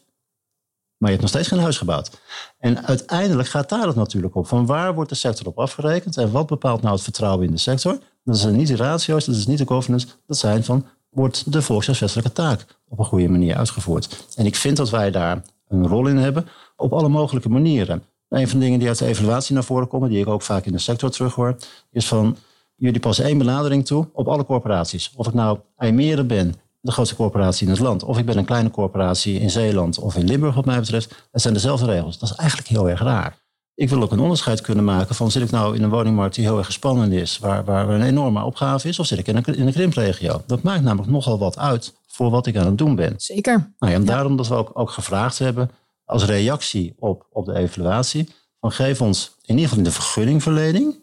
Maar 1.04 1.12
je 1.12 1.18
hebt 1.18 1.32
nog 1.32 1.40
steeds 1.40 1.54
geen 1.54 1.64
huis 1.64 1.78
gebouwd. 1.78 2.10
En 2.58 2.86
uiteindelijk 2.86 3.48
gaat 3.48 3.68
daar 3.68 3.86
het 3.86 3.96
natuurlijk 3.96 4.34
op. 4.34 4.46
Van 4.46 4.66
waar 4.66 4.94
wordt 4.94 5.10
de 5.10 5.16
sector 5.16 5.46
op 5.46 5.58
afgerekend? 5.58 6.16
En 6.16 6.30
wat 6.30 6.46
bepaalt 6.46 6.82
nou 6.82 6.94
het 6.94 7.02
vertrouwen 7.02 7.46
in 7.46 7.50
de 7.50 7.58
sector? 7.58 7.98
Dat 8.24 8.38
zijn 8.38 8.56
niet 8.56 8.68
de 8.68 8.76
ratio's, 8.76 9.24
dat 9.24 9.34
is 9.34 9.46
niet 9.46 9.58
de 9.58 9.66
governance. 9.66 10.06
Dat 10.26 10.36
zijn 10.36 10.64
van, 10.64 10.86
wordt 11.10 11.52
de 11.52 11.62
volkshuisvestelijke 11.62 12.32
taak 12.32 12.66
op 12.88 12.98
een 12.98 13.04
goede 13.04 13.28
manier 13.28 13.56
uitgevoerd? 13.56 14.26
En 14.36 14.46
ik 14.46 14.56
vind 14.56 14.76
dat 14.76 14.90
wij 14.90 15.10
daar 15.10 15.42
een 15.68 15.86
rol 15.86 16.06
in 16.06 16.16
hebben 16.16 16.48
op 16.76 16.92
alle 16.92 17.08
mogelijke 17.08 17.48
manieren. 17.48 18.02
Een 18.28 18.48
van 18.48 18.58
de 18.58 18.64
dingen 18.64 18.78
die 18.78 18.88
uit 18.88 18.98
de 18.98 19.06
evaluatie 19.06 19.54
naar 19.54 19.64
voren 19.64 19.88
komen, 19.88 20.08
die 20.08 20.20
ik 20.20 20.28
ook 20.28 20.42
vaak 20.42 20.66
in 20.66 20.72
de 20.72 20.78
sector 20.78 21.10
terughoor, 21.10 21.56
is 21.90 22.08
van 22.08 22.36
jullie 22.74 23.00
passen 23.00 23.24
één 23.24 23.38
benadering 23.38 23.86
toe 23.86 24.08
op 24.12 24.28
alle 24.28 24.44
corporaties. 24.44 25.12
Of 25.16 25.26
ik 25.26 25.34
nou 25.34 25.58
IJmeren 25.76 26.26
ben, 26.26 26.54
de 26.84 26.92
grootste 26.92 27.16
corporatie 27.16 27.66
in 27.66 27.72
het 27.72 27.82
land, 27.82 28.02
of 28.02 28.18
ik 28.18 28.26
ben 28.26 28.38
een 28.38 28.44
kleine 28.44 28.70
corporatie 28.70 29.40
in 29.40 29.50
Zeeland 29.50 29.98
of 29.98 30.16
in 30.16 30.26
Limburg 30.26 30.54
wat 30.54 30.64
mij 30.64 30.80
betreft, 30.80 31.28
het 31.30 31.42
zijn 31.42 31.54
dezelfde 31.54 31.86
regels. 31.86 32.18
Dat 32.18 32.30
is 32.30 32.36
eigenlijk 32.36 32.68
heel 32.68 32.88
erg 32.88 33.00
raar. 33.00 33.42
Ik 33.74 33.88
wil 33.88 34.02
ook 34.02 34.12
een 34.12 34.20
onderscheid 34.20 34.60
kunnen 34.60 34.84
maken 34.84 35.14
van 35.14 35.30
zit 35.30 35.42
ik 35.42 35.50
nou 35.50 35.76
in 35.76 35.82
een 35.82 35.90
woningmarkt 35.90 36.34
die 36.34 36.44
heel 36.44 36.58
erg 36.58 36.72
spannend 36.72 37.12
is, 37.12 37.38
waar, 37.38 37.64
waar 37.64 37.88
een 37.88 38.02
enorme 38.02 38.44
opgave 38.44 38.88
is, 38.88 38.98
of 38.98 39.06
zit 39.06 39.18
ik 39.18 39.26
in 39.26 39.36
een, 39.36 39.44
in 39.44 39.66
een 39.66 39.72
krimpregio. 39.72 40.42
Dat 40.46 40.62
maakt 40.62 40.82
namelijk 40.82 41.10
nogal 41.10 41.38
wat 41.38 41.58
uit 41.58 41.94
voor 42.06 42.30
wat 42.30 42.46
ik 42.46 42.56
aan 42.56 42.66
het 42.66 42.78
doen 42.78 42.94
ben. 42.94 43.14
Zeker. 43.16 43.74
Nou 43.78 43.92
ja, 43.92 43.98
en 43.98 44.04
daarom 44.04 44.36
dat 44.36 44.48
we 44.48 44.54
ook, 44.54 44.70
ook 44.72 44.90
gevraagd 44.90 45.38
hebben 45.38 45.70
als 46.04 46.24
reactie 46.24 46.94
op, 46.98 47.26
op 47.30 47.44
de 47.44 47.54
evaluatie, 47.54 48.28
van 48.60 48.72
geef 48.72 49.00
ons 49.00 49.36
in 49.42 49.54
ieder 49.54 49.62
geval 49.62 49.78
in 49.78 49.84
de 49.84 49.90
vergunningverlening 49.90 51.02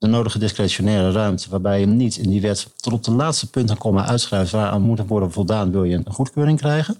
de 0.00 0.06
nodige 0.06 0.38
discretionaire 0.38 1.12
ruimte, 1.12 1.50
waarbij 1.50 1.80
je 1.80 1.86
niet 1.86 2.16
in 2.16 2.30
die 2.30 2.40
wet 2.40 2.72
tot 2.76 2.92
op 2.92 3.04
de 3.04 3.10
laatste 3.10 3.50
punt 3.50 3.70
en 3.70 3.78
komma 3.78 4.06
uitschrijft 4.06 4.50
waaraan 4.50 4.82
moet 4.82 5.06
worden 5.06 5.32
voldaan, 5.32 5.70
wil 5.70 5.84
je 5.84 5.96
een 5.96 6.12
goedkeuring 6.12 6.58
krijgen. 6.58 6.98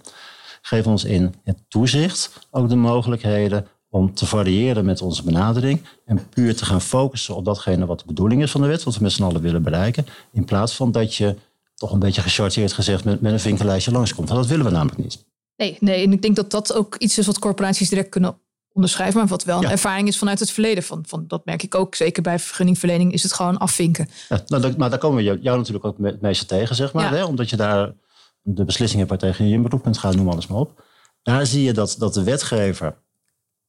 Geef 0.61 0.87
ons 0.87 1.03
in 1.03 1.33
het 1.43 1.57
toezicht 1.67 2.47
ook 2.51 2.69
de 2.69 2.75
mogelijkheden 2.75 3.67
om 3.89 4.13
te 4.13 4.25
variëren 4.25 4.85
met 4.85 5.01
onze 5.01 5.23
benadering 5.23 5.81
en 6.05 6.29
puur 6.29 6.55
te 6.55 6.65
gaan 6.65 6.81
focussen 6.81 7.35
op 7.35 7.45
datgene 7.45 7.85
wat 7.85 7.99
de 7.99 8.05
bedoeling 8.05 8.41
is 8.41 8.51
van 8.51 8.61
de 8.61 8.67
wet, 8.67 8.83
wat 8.83 8.95
we 8.95 9.03
met 9.03 9.11
z'n 9.11 9.23
allen 9.23 9.41
willen 9.41 9.63
bereiken, 9.63 10.05
in 10.31 10.45
plaats 10.45 10.75
van 10.75 10.91
dat 10.91 11.15
je 11.15 11.35
toch 11.75 11.91
een 11.91 11.99
beetje 11.99 12.21
gechargeerd 12.21 12.73
gezegd 12.73 13.03
met, 13.03 13.21
met 13.21 13.31
een 13.31 13.39
vinkerlijstje 13.39 13.91
langskomt. 13.91 14.29
Want 14.29 14.39
dat 14.39 14.49
willen 14.49 14.65
we 14.65 14.71
namelijk 14.71 14.97
niet. 14.97 15.25
Nee, 15.55 15.77
nee, 15.79 16.03
en 16.05 16.11
ik 16.11 16.21
denk 16.21 16.35
dat 16.35 16.51
dat 16.51 16.73
ook 16.73 16.95
iets 16.95 17.17
is 17.17 17.25
wat 17.25 17.39
corporaties 17.39 17.89
direct 17.89 18.09
kunnen 18.09 18.37
onderschrijven, 18.73 19.19
maar 19.19 19.27
wat 19.27 19.43
wel 19.43 19.63
een 19.63 19.69
ervaring 19.69 20.07
is 20.07 20.17
vanuit 20.17 20.39
het 20.39 20.51
verleden. 20.51 20.83
Van, 20.83 21.03
van, 21.07 21.23
dat 21.27 21.45
merk 21.45 21.63
ik 21.63 21.75
ook, 21.75 21.95
zeker 21.95 22.21
bij 22.21 22.39
vergunningverlening 22.39 23.13
is 23.13 23.23
het 23.23 23.33
gewoon 23.33 23.57
afvinken. 23.57 24.09
Ja, 24.29 24.41
nou, 24.47 24.73
maar 24.77 24.89
daar 24.89 24.99
komen 24.99 25.17
we 25.17 25.39
jou, 25.41 25.57
natuurlijk 25.57 25.85
ook 25.85 25.97
het 26.01 26.21
meeste 26.21 26.45
tegen, 26.45 26.75
zeg 26.75 26.93
maar. 26.93 27.11
Hè? 27.11 27.23
Omdat 27.23 27.49
je 27.49 27.55
daar 27.55 27.93
de 28.41 28.65
beslissing 28.65 28.99
hebt 28.99 29.21
waartegen 29.21 29.47
je 29.47 29.53
in 29.53 29.61
beroep 29.61 29.83
kunt 29.83 29.97
gaan, 29.97 30.15
noem 30.15 30.29
alles 30.29 30.47
maar 30.47 30.59
op. 30.59 30.83
Daar 31.23 31.45
zie 31.45 31.63
je 31.63 31.73
dat, 31.73 31.95
dat 31.99 32.13
de 32.13 32.23
wetgever 32.23 32.95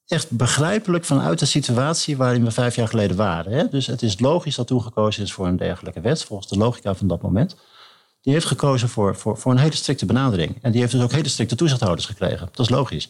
echt 0.06 0.30
begrijpelijk 0.30 1.04
vanuit 1.04 1.38
de 1.38 1.46
situatie 1.46 2.16
waarin 2.16 2.44
we 2.44 2.50
vijf 2.50 2.76
jaar 2.76 2.88
geleden 2.88 3.16
waren. 3.16 3.52
Hè? 3.52 3.68
Dus 3.68 3.86
het 3.86 4.02
is 4.02 4.20
logisch 4.20 4.54
dat 4.54 4.66
toen 4.66 4.82
gekozen 4.82 5.22
is 5.22 5.32
voor 5.32 5.46
een 5.46 5.56
dergelijke 5.56 6.00
wet, 6.00 6.24
volgens 6.24 6.48
de 6.48 6.56
logica 6.56 6.94
van 6.94 7.06
dat 7.06 7.22
moment. 7.22 7.56
Die 8.20 8.32
heeft 8.32 8.46
gekozen 8.46 8.88
voor, 8.88 9.16
voor, 9.16 9.38
voor 9.38 9.52
een 9.52 9.58
hele 9.58 9.76
strikte 9.76 10.06
benadering. 10.06 10.58
En 10.62 10.70
die 10.72 10.80
heeft 10.80 10.92
dus 10.92 11.02
ook 11.02 11.12
hele 11.12 11.28
strikte 11.28 11.54
toezichthouders 11.54 12.06
gekregen. 12.06 12.48
Dat 12.52 12.58
is 12.58 12.68
logisch. 12.68 13.08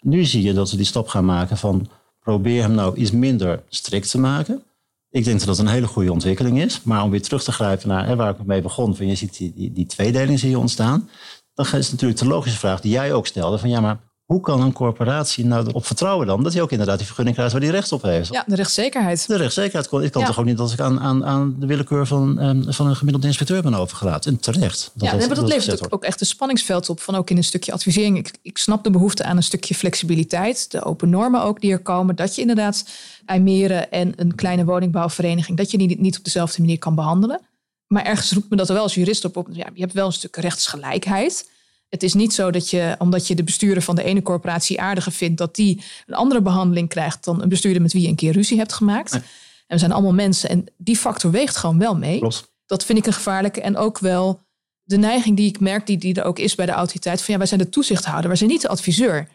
Nu 0.00 0.24
zie 0.24 0.42
je 0.42 0.52
dat 0.52 0.70
we 0.70 0.76
die 0.76 0.86
stap 0.86 1.08
gaan 1.08 1.24
maken 1.24 1.56
van 1.56 1.88
probeer 2.20 2.62
hem 2.62 2.72
nou 2.72 2.96
iets 2.96 3.10
minder 3.10 3.62
strikt 3.68 4.10
te 4.10 4.18
maken. 4.18 4.62
Ik 5.10 5.24
denk 5.24 5.38
dat 5.38 5.46
dat 5.46 5.58
een 5.58 5.66
hele 5.66 5.86
goede 5.86 6.12
ontwikkeling 6.12 6.62
is. 6.62 6.82
Maar 6.82 7.02
om 7.02 7.10
weer 7.10 7.22
terug 7.22 7.42
te 7.42 7.52
grijpen 7.52 7.88
naar 7.88 8.06
hè, 8.06 8.16
waar 8.16 8.30
ik 8.30 8.44
mee 8.44 8.62
begon, 8.62 8.96
van 8.96 9.06
je 9.06 9.14
ziet 9.14 9.36
die, 9.36 9.52
die, 9.54 9.72
die 9.72 9.86
tweedeling 9.86 10.38
zie 10.38 10.58
ontstaan. 10.58 11.08
Dan 11.54 11.66
is 11.72 11.90
natuurlijk 11.90 12.20
de 12.20 12.26
logische 12.26 12.58
vraag 12.58 12.80
die 12.80 12.92
jij 12.92 13.12
ook 13.12 13.26
stelde: 13.26 13.58
van 13.58 13.68
ja, 13.68 13.80
maar 13.80 13.98
hoe 14.28 14.40
kan 14.40 14.60
een 14.60 14.72
corporatie 14.72 15.44
nou 15.44 15.66
erop 15.66 15.86
vertrouwen 15.86 16.26
dan 16.26 16.42
dat 16.42 16.52
hij 16.52 16.62
ook 16.62 16.70
inderdaad 16.70 16.96
die 16.96 17.06
vergunning 17.06 17.36
krijgt 17.36 17.54
waar 17.54 17.62
hij 17.62 17.72
recht 17.72 17.92
op 17.92 18.02
heeft? 18.02 18.32
Ja, 18.32 18.44
de 18.46 18.54
rechtszekerheid. 18.54 19.26
De 19.26 19.36
rechtszekerheid. 19.36 20.04
Ik 20.04 20.12
kan 20.12 20.24
toch 20.24 20.38
ook 20.38 20.44
niet 20.44 20.58
als 20.58 20.72
ik 20.72 20.80
aan, 20.80 21.00
aan, 21.00 21.24
aan 21.24 21.56
de 21.58 21.66
willekeur 21.66 22.06
van, 22.06 22.42
um, 22.42 22.72
van 22.72 22.86
een 22.86 22.96
gemiddelde 22.96 23.26
inspecteur 23.26 23.62
ben 23.62 23.74
overgelaten. 23.74 24.32
En 24.32 24.40
terecht. 24.40 24.90
Dat 24.94 25.10
ja, 25.10 25.16
dat, 25.16 25.36
dat, 25.36 25.48
levert 25.48 25.84
ook, 25.84 25.94
ook, 25.94 26.04
echt 26.04 26.20
een 26.20 26.26
spanningsveld 26.26 26.88
op 26.88 27.00
van 27.00 27.14
ook 27.14 27.30
in 27.30 27.36
een 27.36 27.44
stukje 27.44 27.72
advisering. 27.72 28.18
Ik, 28.18 28.38
ik 28.42 28.58
snap 28.58 28.84
de 28.84 28.90
behoefte 28.90 29.24
aan 29.24 29.36
een 29.36 29.42
stukje 29.42 29.74
flexibiliteit. 29.74 30.70
De 30.70 30.84
open 30.84 31.10
normen 31.10 31.42
ook 31.42 31.60
die 31.60 31.72
er 31.72 31.82
komen. 31.82 32.16
Dat 32.16 32.34
je 32.34 32.40
inderdaad 32.40 32.88
IJmeren 33.26 33.90
en 33.90 34.12
een 34.16 34.34
kleine 34.34 34.64
woningbouwvereniging, 34.64 35.56
dat 35.56 35.70
je 35.70 35.78
die 35.78 36.00
niet 36.00 36.18
op 36.18 36.24
dezelfde 36.24 36.60
manier 36.60 36.78
kan 36.78 36.94
behandelen. 36.94 37.40
Maar 37.86 38.04
ergens 38.04 38.32
roept 38.32 38.50
me 38.50 38.56
dat 38.56 38.68
er 38.68 38.74
wel 38.74 38.82
als 38.82 38.94
jurist 38.94 39.24
op. 39.24 39.36
op 39.36 39.48
ja, 39.52 39.66
je 39.74 39.80
hebt 39.80 39.92
wel 39.92 40.06
een 40.06 40.12
stuk 40.12 40.36
rechtsgelijkheid. 40.36 41.56
Het 41.88 42.02
is 42.02 42.14
niet 42.14 42.32
zo 42.32 42.50
dat 42.50 42.70
je, 42.70 42.96
omdat 42.98 43.26
je 43.26 43.34
de 43.34 43.44
bestuurder 43.44 43.82
van 43.82 43.94
de 43.94 44.02
ene 44.02 44.22
corporatie 44.22 44.80
aardiger 44.80 45.12
vindt, 45.12 45.38
dat 45.38 45.54
die 45.54 45.82
een 46.06 46.14
andere 46.14 46.42
behandeling 46.42 46.88
krijgt 46.88 47.24
dan 47.24 47.42
een 47.42 47.48
bestuurder 47.48 47.82
met 47.82 47.92
wie 47.92 48.02
je 48.02 48.08
een 48.08 48.14
keer 48.14 48.32
ruzie 48.32 48.58
hebt 48.58 48.72
gemaakt. 48.72 49.12
En 49.12 49.22
we 49.66 49.78
zijn 49.78 49.92
allemaal 49.92 50.12
mensen 50.12 50.48
en 50.48 50.64
die 50.76 50.96
factor 50.96 51.30
weegt 51.30 51.56
gewoon 51.56 51.78
wel 51.78 51.96
mee. 51.96 52.20
Dat 52.66 52.84
vind 52.84 52.98
ik 52.98 53.06
een 53.06 53.12
gevaarlijke. 53.12 53.60
En 53.60 53.76
ook 53.76 53.98
wel 53.98 54.40
de 54.82 54.96
neiging 54.96 55.36
die 55.36 55.48
ik 55.48 55.60
merk, 55.60 55.86
die, 55.86 55.98
die 55.98 56.14
er 56.14 56.24
ook 56.24 56.38
is 56.38 56.54
bij 56.54 56.66
de 56.66 56.72
autoriteit, 56.72 57.22
van 57.22 57.32
ja, 57.32 57.38
wij 57.38 57.48
zijn 57.48 57.60
de 57.60 57.68
toezichthouder, 57.68 58.28
wij 58.28 58.36
zijn 58.36 58.50
niet 58.50 58.62
de 58.62 58.68
adviseur. 58.68 59.28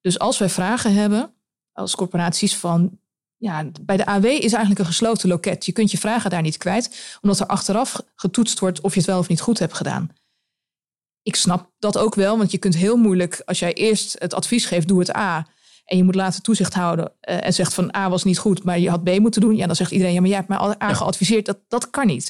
Dus 0.00 0.18
als 0.18 0.38
wij 0.38 0.48
vragen 0.48 0.94
hebben 0.94 1.32
als 1.72 1.94
corporaties 1.94 2.56
van, 2.56 2.98
ja, 3.36 3.70
bij 3.80 3.96
de 3.96 4.06
AW 4.06 4.24
is 4.24 4.52
eigenlijk 4.52 4.78
een 4.78 4.86
gesloten 4.86 5.28
loket. 5.28 5.66
Je 5.66 5.72
kunt 5.72 5.90
je 5.90 5.98
vragen 5.98 6.30
daar 6.30 6.42
niet 6.42 6.56
kwijt, 6.56 7.18
omdat 7.20 7.40
er 7.40 7.46
achteraf 7.46 8.02
getoetst 8.14 8.58
wordt 8.58 8.80
of 8.80 8.92
je 8.92 8.98
het 8.98 9.08
wel 9.08 9.18
of 9.18 9.28
niet 9.28 9.40
goed 9.40 9.58
hebt 9.58 9.74
gedaan 9.74 10.10
ik 11.28 11.36
snap 11.36 11.70
dat 11.78 11.98
ook 11.98 12.14
wel, 12.14 12.38
want 12.38 12.50
je 12.50 12.58
kunt 12.58 12.76
heel 12.76 12.96
moeilijk, 12.96 13.42
als 13.44 13.58
jij 13.58 13.72
eerst 13.72 14.16
het 14.18 14.34
advies 14.34 14.66
geeft, 14.66 14.88
doe 14.88 14.98
het 14.98 15.16
A. 15.16 15.46
En 15.84 15.96
je 15.96 16.04
moet 16.04 16.14
later 16.14 16.42
toezicht 16.42 16.74
houden 16.74 17.12
uh, 17.28 17.44
en 17.46 17.54
zegt 17.54 17.74
van 17.74 17.96
A 17.96 18.10
was 18.10 18.24
niet 18.24 18.38
goed, 18.38 18.64
maar 18.64 18.78
je 18.78 18.90
had 18.90 19.04
B 19.04 19.18
moeten 19.18 19.40
doen. 19.40 19.56
Ja, 19.56 19.66
dan 19.66 19.76
zegt 19.76 19.90
iedereen, 19.90 20.14
ja, 20.14 20.20
maar 20.20 20.28
jij 20.28 20.38
hebt 20.38 20.48
mij 20.48 20.76
A 20.82 20.94
geadviseerd. 20.94 21.46
Dat, 21.46 21.58
dat 21.68 21.90
kan 21.90 22.06
niet. 22.06 22.26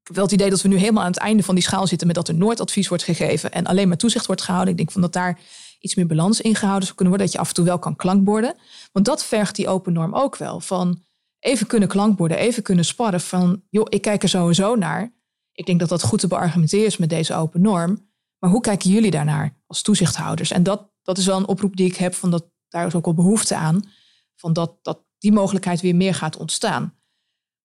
Ik 0.00 0.06
heb 0.06 0.16
wel 0.16 0.24
het 0.24 0.32
idee 0.32 0.50
dat 0.50 0.62
we 0.62 0.68
nu 0.68 0.76
helemaal 0.76 1.02
aan 1.02 1.10
het 1.10 1.20
einde 1.20 1.42
van 1.42 1.54
die 1.54 1.64
schaal 1.64 1.86
zitten 1.86 2.06
met 2.06 2.16
dat 2.16 2.28
er 2.28 2.34
nooit 2.34 2.60
advies 2.60 2.88
wordt 2.88 3.04
gegeven 3.04 3.52
en 3.52 3.66
alleen 3.66 3.88
maar 3.88 3.96
toezicht 3.96 4.26
wordt 4.26 4.42
gehouden. 4.42 4.70
Ik 4.70 4.76
denk 4.76 4.90
van 4.90 5.00
dat 5.00 5.12
daar 5.12 5.40
iets 5.80 5.94
meer 5.94 6.06
balans 6.06 6.40
in 6.40 6.54
gehouden 6.54 6.84
zou 6.84 6.96
kunnen 6.96 7.14
worden, 7.14 7.32
dat 7.32 7.34
je 7.34 7.42
af 7.42 7.48
en 7.48 7.54
toe 7.54 7.64
wel 7.64 7.78
kan 7.78 7.96
klankborden. 7.96 8.54
Want 8.92 9.06
dat 9.06 9.24
vergt 9.24 9.56
die 9.56 9.68
open 9.68 9.92
norm 9.92 10.14
ook 10.14 10.36
wel. 10.36 10.60
Van 10.60 11.02
even 11.38 11.66
kunnen 11.66 11.88
klankborden, 11.88 12.36
even 12.36 12.62
kunnen 12.62 12.84
sparren 12.84 13.20
van, 13.20 13.62
joh, 13.70 13.86
ik 13.88 14.02
kijk 14.02 14.22
er 14.22 14.28
sowieso 14.28 14.74
naar. 14.74 15.12
Ik 15.52 15.66
denk 15.66 15.80
dat 15.80 15.88
dat 15.88 16.02
goed 16.02 16.20
te 16.20 16.26
beargumenteren 16.26 16.86
is 16.86 16.96
met 16.96 17.10
deze 17.10 17.34
open 17.34 17.60
norm. 17.60 18.10
Maar 18.38 18.50
hoe 18.50 18.60
kijken 18.60 18.90
jullie 18.90 19.10
daarnaar 19.10 19.60
als 19.66 19.82
toezichthouders? 19.82 20.50
En 20.50 20.62
dat, 20.62 20.90
dat 21.02 21.18
is 21.18 21.26
wel 21.26 21.36
een 21.36 21.46
oproep 21.46 21.76
die 21.76 21.86
ik 21.86 21.96
heb, 21.96 22.14
van 22.14 22.30
dat, 22.30 22.50
daar 22.68 22.86
is 22.86 22.94
ook 22.94 23.04
wel 23.04 23.14
behoefte 23.14 23.56
aan, 23.56 23.82
van 24.36 24.52
dat, 24.52 24.78
dat 24.82 25.04
die 25.18 25.32
mogelijkheid 25.32 25.80
weer 25.80 25.96
meer 25.96 26.14
gaat 26.14 26.36
ontstaan. 26.36 26.94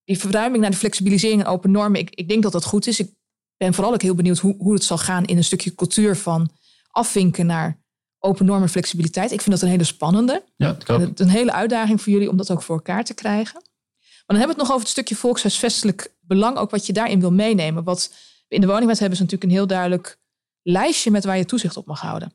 Die 0.04 0.20
verruiming 0.20 0.62
naar 0.62 0.72
de 0.72 0.78
flexibilisering 0.78 1.42
en 1.42 1.48
open 1.48 1.72
normen, 1.72 2.00
ik, 2.00 2.10
ik 2.10 2.28
denk 2.28 2.44
dat 2.44 2.52
dat 2.52 2.66
goed 2.66 2.88
is. 2.88 3.00
Ik 3.00 3.14
ben 3.58 3.74
vooral 3.74 3.94
ook 3.94 4.02
heel 4.02 4.16
benieuwd 4.16 4.38
hoe, 4.38 4.56
hoe 4.58 4.74
het 4.74 4.84
zal 4.84 4.98
gaan 4.98 5.26
in 5.26 5.38
een 5.38 5.44
stukje 5.44 5.76
cultuur 5.76 6.16
van 6.16 6.50
afvinken 6.88 7.46
naar 7.46 7.80
open 8.20 8.46
normen 8.46 8.70
flexibiliteit. 8.70 9.32
Ik 9.32 9.42
vind 9.42 9.56
dat 9.56 9.64
een 9.64 9.70
hele 9.70 9.84
spannende. 9.84 10.44
Ja, 10.56 10.78
het 10.86 11.20
een 11.20 11.30
hele 11.30 11.52
uitdaging 11.52 12.02
voor 12.02 12.14
jullie 12.14 12.30
om 12.30 12.38
dat 12.38 12.52
ook 12.52 12.62
voor 12.62 12.76
elkaar 12.76 13.04
te 13.04 13.14
krijgen. 13.14 13.54
Maar 13.54 14.38
dan 14.38 14.38
hebben 14.38 14.56
we 14.56 14.62
het 14.62 14.62
nog 14.62 14.72
over 14.72 14.82
het 14.82 14.90
stukje 14.90 15.16
volkshuisvestelijk 15.16 16.16
belang, 16.28 16.58
ook 16.58 16.72
wat 16.72 16.86
je 16.86 16.94
daarin 16.94 17.20
wil 17.20 17.32
meenemen. 17.32 17.84
Wat 17.84 18.14
in 18.48 18.62
de 18.62 18.68
woningwet 18.68 19.00
hebben 19.00 19.18
ze 19.18 19.24
natuurlijk 19.24 19.52
een 19.52 19.58
heel 19.58 19.68
duidelijk 19.68 20.20
lijstje 20.62 21.12
met 21.12 21.26
waar 21.26 21.38
je 21.38 21.46
toezicht 21.46 21.78
op 21.78 21.86
mag 21.86 22.02
houden. 22.02 22.28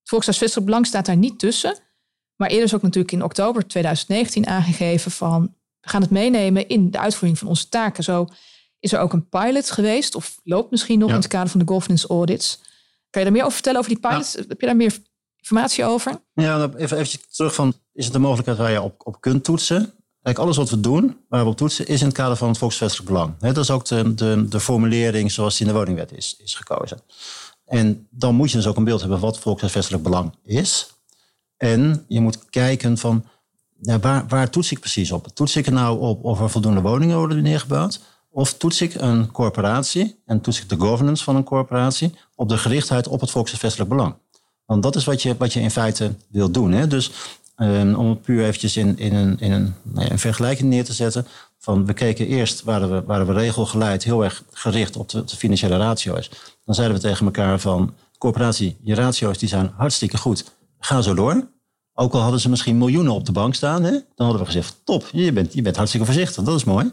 Het 0.00 0.08
volkshuisvestelijk 0.08 0.66
belang 0.66 0.86
staat 0.86 1.06
daar 1.06 1.16
niet 1.16 1.38
tussen. 1.38 1.78
Maar 2.36 2.48
eerder 2.48 2.64
is 2.64 2.74
ook 2.74 2.82
natuurlijk 2.82 3.12
in 3.12 3.24
oktober 3.24 3.66
2019 3.66 4.46
aangegeven 4.46 5.10
van 5.10 5.54
we 5.80 5.88
gaan 5.88 6.02
het 6.02 6.10
meenemen 6.10 6.68
in 6.68 6.90
de 6.90 6.98
uitvoering 6.98 7.38
van 7.38 7.48
onze 7.48 7.68
taken. 7.68 8.04
Zo 8.04 8.26
is 8.80 8.92
er 8.92 9.00
ook 9.00 9.12
een 9.12 9.28
pilot 9.28 9.70
geweest, 9.70 10.14
of 10.14 10.40
loopt 10.44 10.70
misschien 10.70 10.98
nog 10.98 11.08
in 11.08 11.14
het 11.14 11.26
kader 11.26 11.48
van 11.48 11.60
de 11.60 11.66
governance 11.66 12.08
audits. 12.08 12.56
Kan 13.10 13.22
je 13.22 13.28
daar 13.28 13.32
meer 13.32 13.42
over 13.42 13.54
vertellen 13.54 13.78
over 13.78 13.90
die 13.90 14.00
pilot? 14.00 14.32
Heb 14.48 14.60
je 14.60 14.66
daar 14.66 14.76
meer 14.76 14.98
informatie 15.36 15.84
over? 15.84 16.12
Ja, 16.32 16.56
nou, 16.56 16.76
even, 16.76 16.98
even 16.98 17.18
terug 17.30 17.54
van, 17.54 17.74
is 17.92 18.04
het 18.04 18.14
een 18.14 18.20
mogelijkheid 18.20 18.58
waar 18.58 18.70
je 18.70 18.82
op, 18.82 19.06
op 19.06 19.20
kunt 19.20 19.44
toetsen? 19.44 19.92
Alles 20.36 20.56
wat 20.56 20.70
we 20.70 20.80
doen, 20.80 21.16
waar 21.28 21.44
we 21.44 21.50
op 21.50 21.56
toetsen, 21.56 21.86
is 21.86 22.00
in 22.00 22.06
het 22.06 22.16
kader 22.16 22.36
van 22.36 22.48
het 22.48 22.58
volksvestelijk 22.58 23.08
belang. 23.08 23.34
dat 23.38 23.56
is 23.56 23.70
ook 23.70 23.84
de, 23.84 24.48
de, 24.48 24.60
formulering 24.60 25.32
zoals 25.32 25.56
die 25.56 25.66
in 25.66 25.72
de 25.72 25.78
woningwet 25.78 26.12
is, 26.12 26.36
is 26.38 26.54
gekozen. 26.54 27.00
En 27.64 28.06
dan 28.10 28.34
moet 28.34 28.50
je 28.50 28.56
dus 28.56 28.66
ook 28.66 28.76
een 28.76 28.84
beeld 28.84 29.00
hebben 29.00 29.20
wat 29.20 29.38
volkshuisvestelijk 29.38 30.02
belang 30.02 30.32
is. 30.42 30.92
En 31.56 32.04
je 32.08 32.20
moet 32.20 32.50
kijken 32.50 32.98
van 32.98 33.24
ja, 33.80 33.98
waar, 33.98 34.26
waar 34.28 34.50
toets 34.50 34.72
ik 34.72 34.80
precies 34.80 35.12
op? 35.12 35.26
Toets 35.34 35.56
ik 35.56 35.66
er 35.66 35.72
nou 35.72 36.00
op 36.00 36.24
of 36.24 36.40
er 36.40 36.50
voldoende 36.50 36.80
woningen 36.80 37.16
worden 37.16 37.42
neergebouwd? 37.42 38.00
Of 38.30 38.54
toets 38.54 38.80
ik 38.80 38.94
een 38.94 39.30
corporatie 39.30 40.22
en 40.24 40.40
toets 40.40 40.60
ik 40.60 40.68
de 40.68 40.80
governance 40.80 41.24
van 41.24 41.36
een 41.36 41.44
corporatie 41.44 42.14
op 42.34 42.48
de 42.48 42.58
gerichtheid 42.58 43.08
op 43.08 43.20
het 43.20 43.30
volkshuisvestelijk 43.30 43.90
belang? 43.90 44.14
Want 44.64 44.82
dat 44.82 44.96
is 44.96 45.04
wat 45.04 45.22
je, 45.22 45.36
wat 45.36 45.52
je 45.52 45.60
in 45.60 45.70
feite 45.70 46.14
wil 46.28 46.50
doen. 46.50 46.72
Hè? 46.72 46.86
Dus 46.86 47.10
um, 47.58 47.94
om 47.94 48.08
het 48.08 48.22
puur 48.22 48.44
eventjes 48.44 48.76
in, 48.76 48.98
in, 48.98 49.14
een, 49.14 49.40
in 49.40 49.52
een, 49.52 49.74
nou 49.82 50.10
een 50.10 50.18
vergelijking 50.18 50.68
neer 50.68 50.84
te 50.84 50.92
zetten. 50.92 51.26
Van, 51.58 51.86
we 51.86 51.92
keken 51.92 52.26
eerst, 52.26 52.62
waren 52.62 52.90
we, 52.90 53.02
waren 53.06 53.26
we 53.26 53.32
regelgeleid, 53.32 54.04
heel 54.04 54.24
erg 54.24 54.44
gericht 54.52 54.96
op 54.96 55.08
de, 55.08 55.24
de 55.24 55.36
financiële 55.36 55.76
ratio's. 55.76 56.30
Dan 56.64 56.74
zeiden 56.74 56.96
we 56.96 57.02
tegen 57.02 57.26
elkaar 57.26 57.60
van, 57.60 57.94
corporatie, 58.18 58.76
je 58.82 58.94
ratio's 58.94 59.38
die 59.38 59.48
zijn 59.48 59.72
hartstikke 59.76 60.18
goed. 60.18 60.44
Ga 60.78 61.00
zo 61.00 61.14
door. 61.14 61.48
Ook 61.94 62.12
al 62.12 62.20
hadden 62.20 62.40
ze 62.40 62.48
misschien 62.48 62.78
miljoenen 62.78 63.12
op 63.12 63.26
de 63.26 63.32
bank 63.32 63.54
staan, 63.54 63.82
hè, 63.82 63.90
dan 63.90 64.26
hadden 64.26 64.38
we 64.38 64.46
gezegd, 64.46 64.80
top, 64.84 65.08
je 65.12 65.32
bent, 65.32 65.54
je 65.54 65.62
bent 65.62 65.76
hartstikke 65.76 66.06
voorzichtig, 66.06 66.44
dat 66.44 66.56
is 66.56 66.64
mooi. 66.64 66.92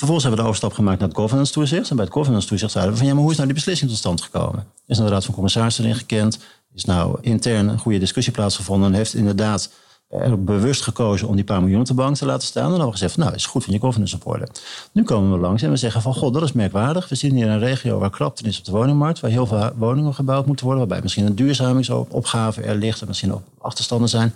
Vervolgens 0.00 0.28
hebben 0.28 0.44
we 0.44 0.50
de 0.50 0.56
overstap 0.56 0.72
gemaakt 0.72 0.98
naar 0.98 1.08
het 1.08 1.16
governance 1.16 1.52
toezicht. 1.52 1.90
En 1.90 1.96
bij 1.96 2.04
het 2.04 2.14
governance 2.14 2.48
toezicht 2.48 2.72
zeiden 2.72 2.92
we 2.92 2.98
van 2.98 3.08
ja, 3.08 3.12
maar 3.12 3.22
hoe 3.22 3.30
is 3.30 3.36
nou 3.36 3.48
die 3.48 3.58
beslissing 3.58 3.90
tot 3.90 3.98
stand 3.98 4.22
gekomen? 4.22 4.66
Is 4.86 4.96
nou 4.96 5.08
de 5.08 5.14
raad 5.14 5.24
van 5.24 5.34
commissarissen 5.34 5.84
erin 5.84 5.96
gekend? 5.96 6.38
Is 6.74 6.84
nou 6.84 7.18
intern 7.20 7.68
een 7.68 7.78
goede 7.78 7.98
discussie 7.98 8.32
plaatsgevonden? 8.32 8.88
En 8.88 8.94
heeft 8.94 9.14
inderdaad 9.14 9.70
er 10.10 10.44
bewust 10.44 10.82
gekozen 10.82 11.28
om 11.28 11.34
die 11.34 11.44
paar 11.44 11.60
miljoen 11.60 11.80
op 11.80 11.86
de 11.86 11.94
bank 11.94 12.16
te 12.16 12.26
laten 12.26 12.46
staan. 12.46 12.64
En 12.64 12.70
dan 12.70 12.78
hebben 12.80 12.98
we 12.98 13.04
gezegd, 13.04 13.16
nou, 13.16 13.34
is 13.34 13.46
goed 13.46 13.64
van 13.64 13.72
je 13.72 13.80
governance 13.80 14.18
orde. 14.24 14.48
Nu 14.92 15.02
komen 15.02 15.32
we 15.32 15.38
langs 15.38 15.62
en 15.62 15.70
we 15.70 15.76
zeggen 15.76 16.02
van, 16.02 16.14
god, 16.14 16.34
dat 16.34 16.42
is 16.42 16.52
merkwaardig. 16.52 17.08
We 17.08 17.14
zitten 17.14 17.38
hier 17.38 17.48
in 17.48 17.52
een 17.52 17.58
regio 17.58 17.98
waar 17.98 18.10
krapte 18.10 18.44
is 18.44 18.58
op 18.58 18.64
de 18.64 18.70
woningmarkt, 18.70 19.20
waar 19.20 19.30
heel 19.30 19.46
veel 19.46 19.72
woningen 19.76 20.14
gebouwd 20.14 20.46
moeten 20.46 20.66
worden, 20.66 20.86
waarbij 20.86 21.02
misschien 21.02 21.26
een 21.26 21.34
duurzamingsopgave 21.34 22.62
er 22.62 22.74
ligt 22.74 23.00
en 23.00 23.06
misschien 23.06 23.32
ook 23.32 23.42
achterstanden 23.58 24.08
zijn. 24.08 24.34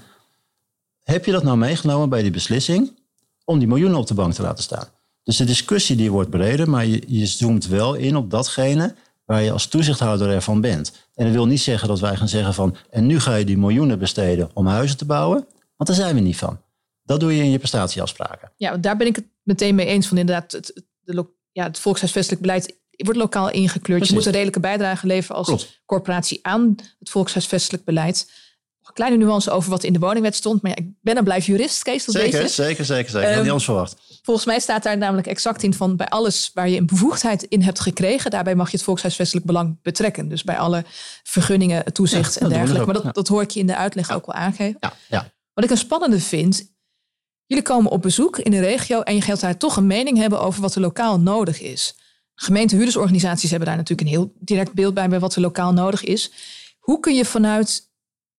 Heb 1.02 1.24
je 1.24 1.32
dat 1.32 1.42
nou 1.42 1.56
meegenomen 1.56 2.08
bij 2.08 2.22
die 2.22 2.30
beslissing 2.30 2.92
om 3.44 3.58
die 3.58 3.68
miljoenen 3.68 3.98
op 3.98 4.06
de 4.06 4.14
bank 4.14 4.32
te 4.32 4.42
laten 4.42 4.64
staan? 4.64 4.86
Dus 5.22 5.36
de 5.36 5.44
discussie 5.44 5.96
die 5.96 6.10
wordt 6.10 6.30
breder, 6.30 6.70
maar 6.70 6.86
je, 6.86 7.02
je 7.06 7.26
zoomt 7.26 7.66
wel 7.66 7.94
in 7.94 8.16
op 8.16 8.30
datgene 8.30 8.94
waar 9.24 9.42
je 9.42 9.52
als 9.52 9.66
toezichthouder 9.66 10.30
ervan 10.30 10.60
bent. 10.60 11.08
En 11.14 11.24
dat 11.24 11.34
wil 11.34 11.46
niet 11.46 11.60
zeggen 11.60 11.88
dat 11.88 12.00
wij 12.00 12.16
gaan 12.16 12.28
zeggen 12.28 12.54
van... 12.54 12.76
en 12.90 13.06
nu 13.06 13.20
ga 13.20 13.34
je 13.34 13.44
die 13.44 13.58
miljoenen 13.58 13.98
besteden 13.98 14.50
om 14.54 14.66
huizen 14.66 14.96
te 14.96 15.04
bouwen. 15.04 15.46
Want 15.76 15.88
daar 15.88 15.98
zijn 15.98 16.14
we 16.14 16.20
niet 16.20 16.36
van. 16.36 16.60
Dat 17.02 17.20
doe 17.20 17.36
je 17.36 17.42
in 17.42 17.50
je 17.50 17.58
prestatieafspraken. 17.58 18.52
Ja, 18.56 18.76
daar 18.76 18.96
ben 18.96 19.06
ik 19.06 19.16
het 19.16 19.26
meteen 19.42 19.74
mee 19.74 19.86
eens 19.86 20.06
van 20.06 20.18
inderdaad. 20.18 20.52
Het, 20.52 20.84
de, 21.00 21.26
ja, 21.52 21.64
het 21.64 21.78
volkshuisvestelijk 21.78 22.42
beleid 22.42 22.78
wordt 22.90 23.18
lokaal 23.18 23.50
ingekleurd. 23.50 24.06
Je 24.06 24.14
moet 24.14 24.26
een 24.26 24.32
redelijke 24.32 24.60
bijdrage 24.60 25.06
leveren 25.06 25.36
als 25.36 25.80
corporatie 25.86 26.38
aan 26.42 26.74
het 26.98 27.10
volkshuisvestelijk 27.10 27.84
beleid 27.84 28.30
kleine 28.92 29.16
nuance 29.16 29.50
over 29.50 29.70
wat 29.70 29.84
in 29.84 29.92
de 29.92 29.98
woningwet 29.98 30.34
stond. 30.34 30.62
Maar 30.62 30.70
ja, 30.70 30.76
ik 30.76 30.90
ben 31.00 31.16
een 31.16 31.24
blijf 31.24 31.46
jurist, 31.46 31.82
Kees, 31.82 32.04
dat 32.04 32.14
zeker. 32.14 32.48
Zeker, 32.48 32.84
zeker, 32.84 33.10
zeker. 33.10 33.30
Um, 33.30 33.38
niet 33.38 33.46
anders 33.46 33.64
verwacht. 33.64 33.96
Volgens 34.22 34.46
mij 34.46 34.60
staat 34.60 34.82
daar 34.82 34.98
namelijk 34.98 35.26
exact 35.26 35.62
in 35.62 35.74
van 35.74 35.96
bij 35.96 36.08
alles 36.08 36.50
waar 36.54 36.68
je 36.68 36.76
een 36.76 36.86
bevoegdheid 36.86 37.42
in 37.42 37.62
hebt 37.62 37.80
gekregen, 37.80 38.30
daarbij 38.30 38.54
mag 38.54 38.70
je 38.70 38.76
het 38.76 38.84
volkshuisvestelijk 38.84 39.46
belang 39.46 39.78
betrekken. 39.82 40.28
Dus 40.28 40.44
bij 40.44 40.58
alle 40.58 40.84
vergunningen, 41.22 41.92
toezicht 41.92 42.36
en 42.36 42.48
dergelijke. 42.48 42.86
Maar 42.86 43.02
dat, 43.02 43.14
dat 43.14 43.28
hoor 43.28 43.42
ik 43.42 43.50
je 43.50 43.60
in 43.60 43.66
de 43.66 43.76
uitleg 43.76 44.10
ook 44.10 44.26
wel 44.26 44.34
aangeven. 44.34 44.76
Ja, 44.80 44.92
ja. 45.08 45.32
Wat 45.54 45.64
ik 45.64 45.70
een 45.70 45.76
spannende 45.76 46.20
vind, 46.20 46.72
jullie 47.46 47.64
komen 47.64 47.90
op 47.90 48.02
bezoek 48.02 48.38
in 48.38 48.50
de 48.50 48.60
regio 48.60 49.00
en 49.00 49.14
je 49.14 49.20
gaat 49.20 49.40
daar 49.40 49.56
toch 49.56 49.76
een 49.76 49.86
mening 49.86 50.18
hebben 50.18 50.40
over 50.40 50.60
wat 50.60 50.74
er 50.74 50.80
lokaal 50.80 51.20
nodig 51.20 51.60
is. 51.60 51.96
Gemeentehuurdersorganisaties 52.34 53.50
hebben 53.50 53.68
daar 53.68 53.76
natuurlijk 53.76 54.08
een 54.08 54.14
heel 54.14 54.32
direct 54.38 54.72
beeld 54.72 54.94
bij 54.94 55.08
bij 55.08 55.20
wat 55.20 55.34
er 55.34 55.40
lokaal 55.40 55.72
nodig 55.72 56.04
is. 56.04 56.32
Hoe 56.78 57.00
kun 57.00 57.14
je 57.14 57.24
vanuit 57.24 57.92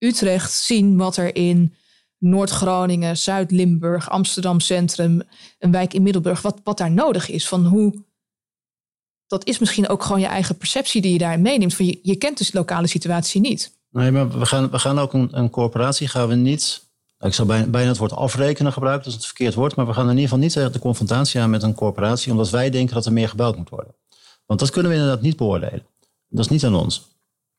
Utrecht 0.05 0.51
zien 0.51 0.97
wat 0.97 1.17
er 1.17 1.35
in 1.35 1.73
Noord-Groningen, 2.17 3.17
Zuid-Limburg, 3.17 4.09
Amsterdam 4.09 4.59
Centrum, 4.59 5.21
een 5.59 5.71
wijk 5.71 5.93
in 5.93 6.03
Middelburg, 6.03 6.41
wat, 6.41 6.59
wat 6.63 6.77
daar 6.77 6.91
nodig 6.91 7.29
is. 7.29 7.47
Van 7.47 7.65
hoe, 7.65 8.03
dat 9.27 9.45
is 9.45 9.59
misschien 9.59 9.89
ook 9.89 10.03
gewoon 10.03 10.19
je 10.19 10.25
eigen 10.25 10.57
perceptie 10.57 11.01
die 11.01 11.11
je 11.11 11.17
daarin 11.17 11.41
meeneemt. 11.41 11.75
Van 11.75 11.85
je, 12.01 12.15
kent 12.15 12.37
de 12.37 12.49
lokale 12.51 12.87
situatie 12.87 13.41
niet. 13.41 13.73
Nee, 13.89 14.11
maar 14.11 14.39
we 14.39 14.45
gaan, 14.45 14.69
we 14.69 14.79
gaan 14.79 14.99
ook 14.99 15.13
een, 15.13 15.49
corporatie, 15.49 16.07
gaan 16.07 16.27
we 16.27 16.35
niet, 16.35 16.85
ik 17.19 17.33
zou 17.33 17.47
bijna, 17.47 17.65
bijna 17.65 17.89
het 17.89 17.97
woord 17.97 18.11
afrekenen 18.11 18.73
gebruiken, 18.73 19.03
dat 19.03 19.11
is 19.11 19.17
het 19.17 19.27
verkeerd 19.27 19.53
woord, 19.53 19.75
maar 19.75 19.85
we 19.85 19.93
gaan 19.93 20.09
in 20.09 20.17
ieder 20.17 20.23
geval 20.23 20.39
niet 20.39 20.73
de 20.73 20.79
confrontatie 20.79 21.41
aan 21.41 21.49
met 21.49 21.63
een 21.63 21.75
corporatie, 21.75 22.31
omdat 22.31 22.49
wij 22.49 22.69
denken 22.69 22.95
dat 22.95 23.05
er 23.05 23.13
meer 23.13 23.29
gebouwd 23.29 23.57
moet 23.57 23.69
worden. 23.69 23.95
Want 24.45 24.59
dat 24.59 24.69
kunnen 24.69 24.91
we 24.91 24.97
inderdaad 24.97 25.21
niet 25.21 25.37
beoordelen. 25.37 25.85
Dat 26.27 26.45
is 26.45 26.51
niet 26.51 26.65
aan 26.65 26.75
ons. 26.75 27.13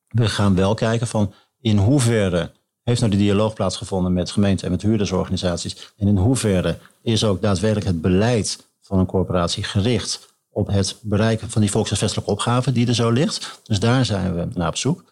We 0.09 0.29
gaan 0.29 0.55
wel 0.55 0.75
kijken 0.75 1.07
van 1.07 1.33
in 1.67 1.77
hoeverre 1.79 2.51
heeft 2.83 3.01
nou 3.01 3.13
die 3.13 3.21
dialoog 3.21 3.55
plaatsgevonden 3.55 4.13
met 4.13 4.31
gemeenten 4.31 4.67
en 4.67 4.73
met 4.73 4.83
huurdersorganisaties? 4.83 5.93
En 5.97 6.09
in 6.09 6.17
hoeverre 6.17 6.79
is 7.03 7.25
ook 7.25 7.43
daadwerkelijk 7.43 7.87
het 7.87 8.01
beleid 8.01 8.69
van 8.81 8.99
een 8.99 9.07
corporatie 9.07 9.65
gericht 9.65 10.35
op 10.51 10.67
het 10.67 10.97
bereiken 11.03 11.51
van 11.51 11.61
die 11.61 11.71
volkshuisvestelijke 11.71 12.31
opgave 12.31 12.73
die 12.73 12.87
er 12.87 12.95
zo 12.95 13.11
ligt? 13.11 13.61
Dus 13.63 13.81
daar 13.81 14.05
zijn 14.05 14.35
we 14.35 14.49
naar 14.55 14.69
op 14.69 14.77
zoek. 14.77 15.05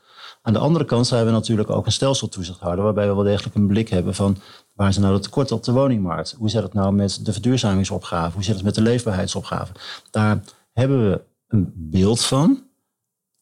Aan 0.42 0.52
de 0.52 0.58
andere 0.58 0.84
kant 0.84 1.06
zijn 1.06 1.24
we 1.24 1.30
natuurlijk 1.30 1.70
ook 1.70 1.86
een 1.86 1.92
stelseltoezichthouder, 1.92 2.84
waarbij 2.84 3.08
we 3.08 3.14
wel 3.14 3.24
degelijk 3.24 3.54
een 3.54 3.66
blik 3.66 3.88
hebben 3.88 4.14
van 4.14 4.36
waar 4.74 4.88
is 4.88 4.98
nou 4.98 5.14
de 5.14 5.20
tekort 5.20 5.52
op 5.52 5.62
de 5.62 5.72
woningmarkt? 5.72 6.34
Hoe 6.38 6.50
zit 6.50 6.62
het 6.62 6.74
nou 6.74 6.92
met 6.92 7.20
de 7.22 7.32
verduurzamingsopgave? 7.32 8.34
Hoe 8.34 8.44
zit 8.44 8.54
het 8.54 8.64
met 8.64 8.74
de 8.74 8.82
leefbaarheidsopgave? 8.82 9.72
Daar 10.10 10.40
hebben 10.72 11.10
we 11.10 11.20
een 11.48 11.72
beeld 11.74 12.24
van. 12.24 12.62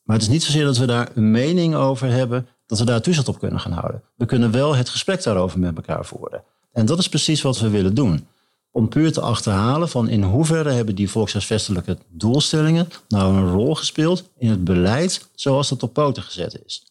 Maar 0.02 0.16
het 0.16 0.24
is 0.24 0.32
niet 0.32 0.42
zozeer 0.42 0.64
dat 0.64 0.78
we 0.78 0.86
daar 0.86 1.10
een 1.14 1.30
mening 1.30 1.74
over 1.74 2.08
hebben 2.08 2.46
dat 2.72 2.80
we 2.80 2.92
daar 2.92 3.02
toezicht 3.02 3.28
op 3.28 3.38
kunnen 3.38 3.60
gaan 3.60 3.72
houden. 3.72 4.02
We 4.14 4.26
kunnen 4.26 4.50
wel 4.50 4.74
het 4.74 4.88
gesprek 4.88 5.22
daarover 5.22 5.58
met 5.58 5.76
elkaar 5.76 6.04
voeren. 6.04 6.42
En 6.72 6.86
dat 6.86 6.98
is 6.98 7.08
precies 7.08 7.42
wat 7.42 7.58
we 7.58 7.68
willen 7.68 7.94
doen. 7.94 8.26
Om 8.70 8.88
puur 8.88 9.12
te 9.12 9.20
achterhalen 9.20 9.88
van 9.88 10.08
in 10.08 10.22
hoeverre 10.22 10.70
hebben 10.70 10.94
die 10.94 11.10
volkshuisvestelijke 11.10 11.98
doelstellingen 12.08 12.88
nou 13.08 13.36
een 13.36 13.50
rol 13.50 13.74
gespeeld 13.74 14.30
in 14.38 14.50
het 14.50 14.64
beleid 14.64 15.28
zoals 15.34 15.68
dat 15.68 15.82
op 15.82 15.92
poten 15.92 16.22
gezet 16.22 16.62
is. 16.64 16.86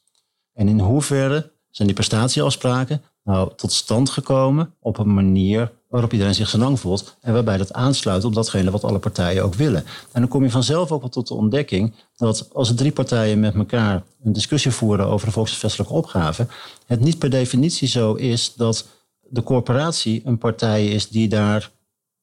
En 0.53 0.67
in 0.67 0.79
hoeverre 0.79 1.51
zijn 1.69 1.87
die 1.87 1.95
prestatieafspraken 1.95 3.01
nou 3.23 3.51
tot 3.55 3.71
stand 3.71 4.09
gekomen 4.09 4.73
op 4.79 4.97
een 4.97 5.13
manier 5.13 5.71
waarop 5.91 6.11
iedereen 6.11 6.35
zich 6.35 6.49
zijn 6.49 6.61
lang 6.61 6.79
voelt 6.79 7.17
en 7.21 7.33
waarbij 7.33 7.57
dat 7.57 7.73
aansluit 7.73 8.23
op 8.23 8.33
datgene 8.33 8.71
wat 8.71 8.83
alle 8.83 8.99
partijen 8.99 9.43
ook 9.43 9.53
willen. 9.53 9.83
En 10.11 10.21
dan 10.21 10.27
kom 10.27 10.43
je 10.43 10.49
vanzelf 10.49 10.91
ook 10.91 11.01
wel 11.01 11.09
tot 11.09 11.27
de 11.27 11.33
ontdekking 11.33 11.93
dat 12.15 12.49
als 12.53 12.75
drie 12.75 12.91
partijen 12.91 13.39
met 13.39 13.55
elkaar 13.55 14.03
een 14.23 14.33
discussie 14.33 14.71
voeren 14.71 15.05
over 15.05 15.27
de 15.27 15.33
volksvestelijke 15.33 15.93
opgave, 15.93 16.47
het 16.85 16.99
niet 16.99 17.17
per 17.17 17.29
definitie 17.29 17.87
zo 17.87 18.13
is 18.13 18.53
dat 18.55 18.87
de 19.19 19.43
corporatie 19.43 20.21
een 20.25 20.37
partij 20.37 20.87
is 20.87 21.09
die 21.09 21.27
daar 21.27 21.71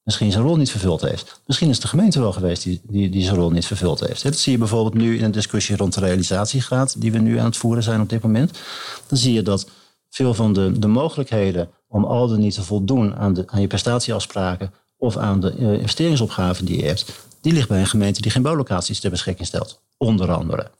misschien 0.03 0.31
zijn 0.31 0.43
rol 0.43 0.55
niet 0.55 0.71
vervuld 0.71 1.01
heeft. 1.01 1.41
Misschien 1.45 1.69
is 1.69 1.79
de 1.79 1.87
gemeente 1.87 2.19
wel 2.19 2.33
geweest 2.33 2.63
die, 2.63 2.81
die, 2.83 3.09
die 3.09 3.23
zijn 3.23 3.35
rol 3.35 3.49
niet 3.49 3.65
vervuld 3.65 3.99
heeft. 3.99 4.23
Dat 4.23 4.37
zie 4.37 4.51
je 4.51 4.57
bijvoorbeeld 4.57 4.93
nu 4.93 5.17
in 5.17 5.23
een 5.23 5.31
discussie 5.31 5.75
rond 5.75 5.93
de 5.93 5.99
realisatiegraad 5.99 7.01
die 7.01 7.11
we 7.11 7.17
nu 7.17 7.37
aan 7.37 7.45
het 7.45 7.57
voeren 7.57 7.83
zijn 7.83 8.01
op 8.01 8.09
dit 8.09 8.21
moment. 8.21 8.59
Dan 9.07 9.17
zie 9.17 9.33
je 9.33 9.41
dat 9.41 9.69
veel 10.09 10.33
van 10.33 10.53
de, 10.53 10.79
de 10.79 10.87
mogelijkheden 10.87 11.69
om 11.89 12.05
al 12.05 12.27
dan 12.27 12.39
niet 12.39 12.53
te 12.53 12.63
voldoen 12.63 13.15
aan, 13.15 13.33
de, 13.33 13.43
aan 13.47 13.61
je 13.61 13.67
prestatieafspraken 13.67 14.73
of 14.97 15.17
aan 15.17 15.41
de 15.41 15.55
uh, 15.57 15.73
investeringsopgaven 15.73 16.65
die 16.65 16.77
je 16.77 16.85
hebt, 16.85 17.05
die 17.41 17.53
ligt 17.53 17.67
bij 17.67 17.79
een 17.79 17.87
gemeente 17.87 18.21
die 18.21 18.31
geen 18.31 18.41
bouwlocaties 18.41 18.99
ter 18.99 19.09
beschikking 19.09 19.47
stelt. 19.47 19.81
Onder 19.97 20.31
andere. 20.31 20.71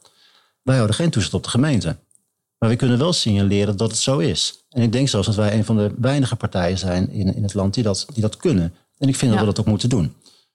Wij 0.62 0.74
houden 0.74 0.96
geen 0.96 1.10
toezicht 1.10 1.34
op 1.34 1.42
de 1.42 1.50
gemeente. 1.50 1.96
Maar 2.58 2.68
we 2.68 2.76
kunnen 2.76 2.98
wel 2.98 3.12
signaleren 3.12 3.76
dat 3.76 3.90
het 3.90 3.98
zo 3.98 4.18
is. 4.18 4.64
En 4.68 4.82
ik 4.82 4.92
denk 4.92 5.08
zelfs 5.08 5.26
dat 5.26 5.36
wij 5.36 5.54
een 5.54 5.64
van 5.64 5.76
de 5.76 5.94
weinige 5.98 6.36
partijen 6.36 6.78
zijn 6.78 7.10
in, 7.10 7.34
in 7.34 7.42
het 7.42 7.54
land 7.54 7.74
die 7.74 7.82
dat, 7.82 8.06
die 8.12 8.22
dat 8.22 8.36
kunnen. 8.36 8.74
En 8.98 9.08
ik 9.08 9.16
vind 9.16 9.30
dat 9.30 9.40
we 9.40 9.46
dat 9.46 9.60
ook 9.60 9.66
moeten 9.66 9.88
doen. 9.88 10.14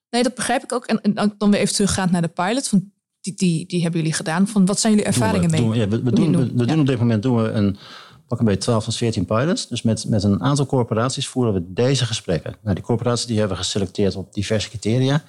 Nee, 0.10 0.24
dat 0.24 0.36
begrijp 0.36 0.64
ik 0.64 0.72
ook. 0.72 0.86
En, 0.86 1.02
en 1.02 1.34
dan 1.38 1.52
weer 1.52 1.60
even 1.60 1.76
teruggaan 1.76 2.12
naar 2.12 2.22
de 2.22 2.28
pilot. 2.28 2.68
Van 2.68 2.92
die, 3.22 3.34
die, 3.36 3.68
die 3.68 3.82
hebben 3.82 4.00
jullie 4.00 4.16
gedaan. 4.16 4.48
Van 4.48 4.66
wat 4.66 4.80
zijn 4.80 4.94
jullie 4.94 5.08
ervaringen 5.08 5.50
mee? 5.50 5.70
we, 5.70 5.76
ja, 5.76 5.88
we, 5.88 6.12
doen, 6.12 6.38
we, 6.38 6.54
we 6.54 6.66
doen 6.66 6.80
op 6.80 6.88
dit 6.88 7.00
moment 7.00 7.24
doen 7.24 7.44
we 7.44 7.50
een 7.50 7.78
pak 8.28 8.40
een 8.40 8.46
beetje 8.46 8.62
12 8.62 8.84
tot 8.84 8.96
14 8.96 9.26
pilots. 9.26 9.68
Dus 9.68 9.82
met, 9.82 10.06
met 10.08 10.24
een 10.24 10.42
aantal 10.42 10.66
corporaties 10.66 11.28
voeren 11.28 11.54
we 11.54 11.64
deze 11.74 12.06
gesprekken. 12.06 12.56
Nou, 12.62 12.76
die 12.76 12.84
corporaties 12.84 13.26
die 13.26 13.40
hebben 13.40 13.58
we 13.58 13.64
geselecteerd 13.64 14.16
op 14.16 14.34
diverse 14.34 14.70
criteria. 14.70 15.24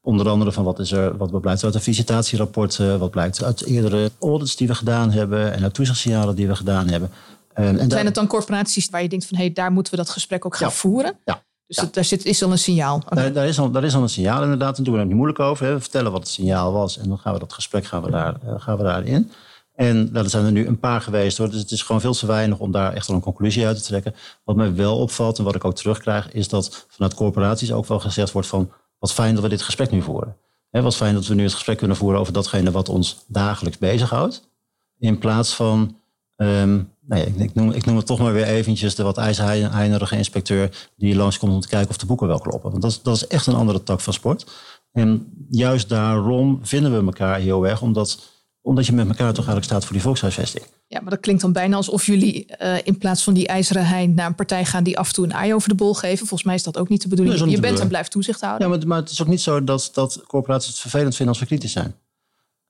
Onder 0.00 0.28
andere 0.28 0.52
van 0.52 0.64
wat, 0.64 0.78
is 0.78 0.92
er, 0.92 1.16
wat 1.16 1.40
blijkt 1.40 1.64
uit 1.64 1.72
de 1.72 1.80
visitatierapporten, 1.80 2.98
wat 2.98 3.10
blijkt 3.10 3.44
uit 3.44 3.64
eerdere 3.64 4.10
audits 4.20 4.56
die 4.56 4.66
we 4.66 4.74
gedaan 4.74 5.10
hebben 5.10 5.52
en 5.52 5.62
uit 5.62 5.74
toezichtssignalen 5.74 6.34
die 6.34 6.48
we 6.48 6.56
gedaan 6.56 6.88
hebben. 6.88 7.10
En, 7.54 7.90
Zijn 7.90 8.06
het 8.06 8.14
dan 8.14 8.26
corporaties 8.26 8.90
waar 8.90 9.02
je 9.02 9.08
denkt 9.08 9.26
van 9.26 9.36
hé, 9.36 9.44
hey, 9.44 9.52
daar 9.52 9.72
moeten 9.72 9.92
we 9.92 9.98
dat 9.98 10.10
gesprek 10.10 10.46
ook 10.46 10.56
gaan 10.56 10.72
voeren? 10.72 11.18
Ja. 11.24 11.42
Dus 11.66 11.76
Dat, 11.76 11.94
daar 11.94 12.04
zit, 12.04 12.24
is 12.24 12.42
al 12.42 12.50
een 12.50 12.58
signaal. 12.58 13.02
Daar, 13.08 13.32
daar, 13.32 13.46
is 13.46 13.58
al, 13.58 13.70
daar 13.70 13.84
is 13.84 13.94
al 13.94 14.02
een 14.02 14.08
signaal 14.08 14.42
inderdaad. 14.42 14.78
En 14.78 14.84
doen 14.84 14.94
we 14.94 15.00
er 15.00 15.06
niet 15.06 15.14
moeilijk 15.14 15.38
over. 15.38 15.66
Hè. 15.66 15.72
We 15.72 15.80
vertellen 15.80 16.12
wat 16.12 16.20
het 16.20 16.30
signaal 16.30 16.72
was 16.72 16.98
en 16.98 17.08
dan 17.08 17.18
gaan 17.18 17.32
we 17.32 17.38
dat 17.38 17.52
gesprek 17.52 17.84
gaan 17.84 18.02
we 18.02 18.10
daar, 18.10 18.36
uh, 18.46 18.54
gaan 18.56 18.76
we 18.76 18.82
daarin. 18.82 19.30
En 19.78 20.12
nou, 20.12 20.24
er 20.24 20.30
zijn 20.30 20.44
er 20.44 20.52
nu 20.52 20.66
een 20.66 20.78
paar 20.78 21.00
geweest 21.00 21.38
hoor. 21.38 21.50
Dus 21.50 21.60
het 21.60 21.70
is 21.70 21.82
gewoon 21.82 22.00
veel 22.00 22.12
te 22.12 22.26
weinig 22.26 22.58
om 22.58 22.72
daar 22.72 22.92
echt 22.92 23.08
al 23.08 23.14
een 23.14 23.20
conclusie 23.20 23.66
uit 23.66 23.76
te 23.76 23.82
trekken. 23.82 24.14
Wat 24.44 24.56
mij 24.56 24.74
wel 24.74 24.98
opvalt 24.98 25.38
en 25.38 25.44
wat 25.44 25.54
ik 25.54 25.64
ook 25.64 25.74
terugkrijg, 25.74 26.32
is 26.32 26.48
dat 26.48 26.86
vanuit 26.88 27.14
corporaties 27.14 27.72
ook 27.72 27.86
wel 27.86 28.00
gezegd 28.00 28.32
wordt 28.32 28.48
van 28.48 28.72
wat 28.98 29.12
fijn 29.12 29.34
dat 29.34 29.42
we 29.42 29.48
dit 29.48 29.62
gesprek 29.62 29.90
nu 29.90 30.02
voeren. 30.02 30.36
He, 30.70 30.82
wat 30.82 30.96
fijn 30.96 31.14
dat 31.14 31.26
we 31.26 31.34
nu 31.34 31.42
het 31.42 31.52
gesprek 31.52 31.78
kunnen 31.78 31.96
voeren 31.96 32.20
over 32.20 32.32
datgene 32.32 32.70
wat 32.70 32.88
ons 32.88 33.24
dagelijks 33.26 33.78
bezighoudt. 33.78 34.50
In 34.98 35.18
plaats 35.18 35.54
van, 35.54 35.96
um, 36.36 36.92
nou 37.00 37.22
ja, 37.22 37.44
ik, 37.44 37.54
noem, 37.54 37.70
ik 37.70 37.84
noem 37.84 37.96
het 37.96 38.06
toch 38.06 38.18
maar 38.18 38.32
weer 38.32 38.46
eventjes 38.46 38.94
de 38.94 39.02
wat 39.02 39.18
ijzerheinerige 39.18 40.16
inspecteur 40.16 40.88
die 40.96 41.16
langskomt 41.16 41.52
om 41.52 41.60
te 41.60 41.68
kijken 41.68 41.90
of 41.90 41.96
de 41.96 42.06
boeken 42.06 42.26
wel 42.26 42.40
kloppen. 42.40 42.70
Want 42.70 42.82
dat 42.82 43.00
dat 43.02 43.16
is 43.16 43.26
echt 43.26 43.46
een 43.46 43.54
andere 43.54 43.82
tak 43.82 44.00
van 44.00 44.12
sport. 44.12 44.46
En 44.92 45.32
juist 45.50 45.88
daarom 45.88 46.58
vinden 46.62 46.98
we 46.98 47.06
elkaar 47.06 47.38
heel 47.38 47.66
erg, 47.66 47.82
omdat 47.82 48.36
Omdat 48.68 48.86
je 48.86 48.92
met 48.92 49.08
elkaar 49.08 49.28
toch 49.28 49.46
eigenlijk 49.46 49.64
staat 49.64 49.84
voor 49.84 49.92
die 49.92 50.02
volkshuisvesting. 50.02 50.64
Ja, 50.86 51.00
maar 51.00 51.10
dat 51.10 51.20
klinkt 51.20 51.42
dan 51.42 51.52
bijna 51.52 51.76
alsof 51.76 52.06
jullie 52.06 52.46
uh, 52.62 52.74
in 52.84 52.98
plaats 52.98 53.22
van 53.22 53.34
die 53.34 53.46
ijzeren 53.46 53.86
hein 53.86 54.14
naar 54.14 54.26
een 54.26 54.34
partij 54.34 54.64
gaan 54.64 54.84
die 54.84 54.98
af 54.98 55.08
en 55.08 55.14
toe 55.14 55.24
een 55.24 55.32
ei 55.32 55.54
over 55.54 55.68
de 55.68 55.74
bol 55.74 55.94
geven. 55.94 56.18
Volgens 56.18 56.42
mij 56.42 56.54
is 56.54 56.62
dat 56.62 56.78
ook 56.78 56.88
niet 56.88 57.02
de 57.02 57.08
bedoeling. 57.08 57.40
Nee, 57.40 57.50
je 57.50 57.60
bent 57.60 57.80
en 57.80 57.88
blijft 57.88 58.10
toezicht 58.10 58.40
houden. 58.40 58.68
Ja, 58.68 58.76
maar, 58.76 58.86
maar, 58.86 58.98
het 58.98 59.10
is 59.10 59.22
ook 59.22 59.28
niet 59.28 59.40
zo 59.40 59.64
dat, 59.64 59.90
dat 59.92 60.22
corporaties 60.26 60.70
het 60.70 60.78
vervelend 60.78 61.16
vinden 61.16 61.28
als 61.34 61.38
we 61.38 61.48
kritisch 61.48 61.72
zijn. 61.72 61.94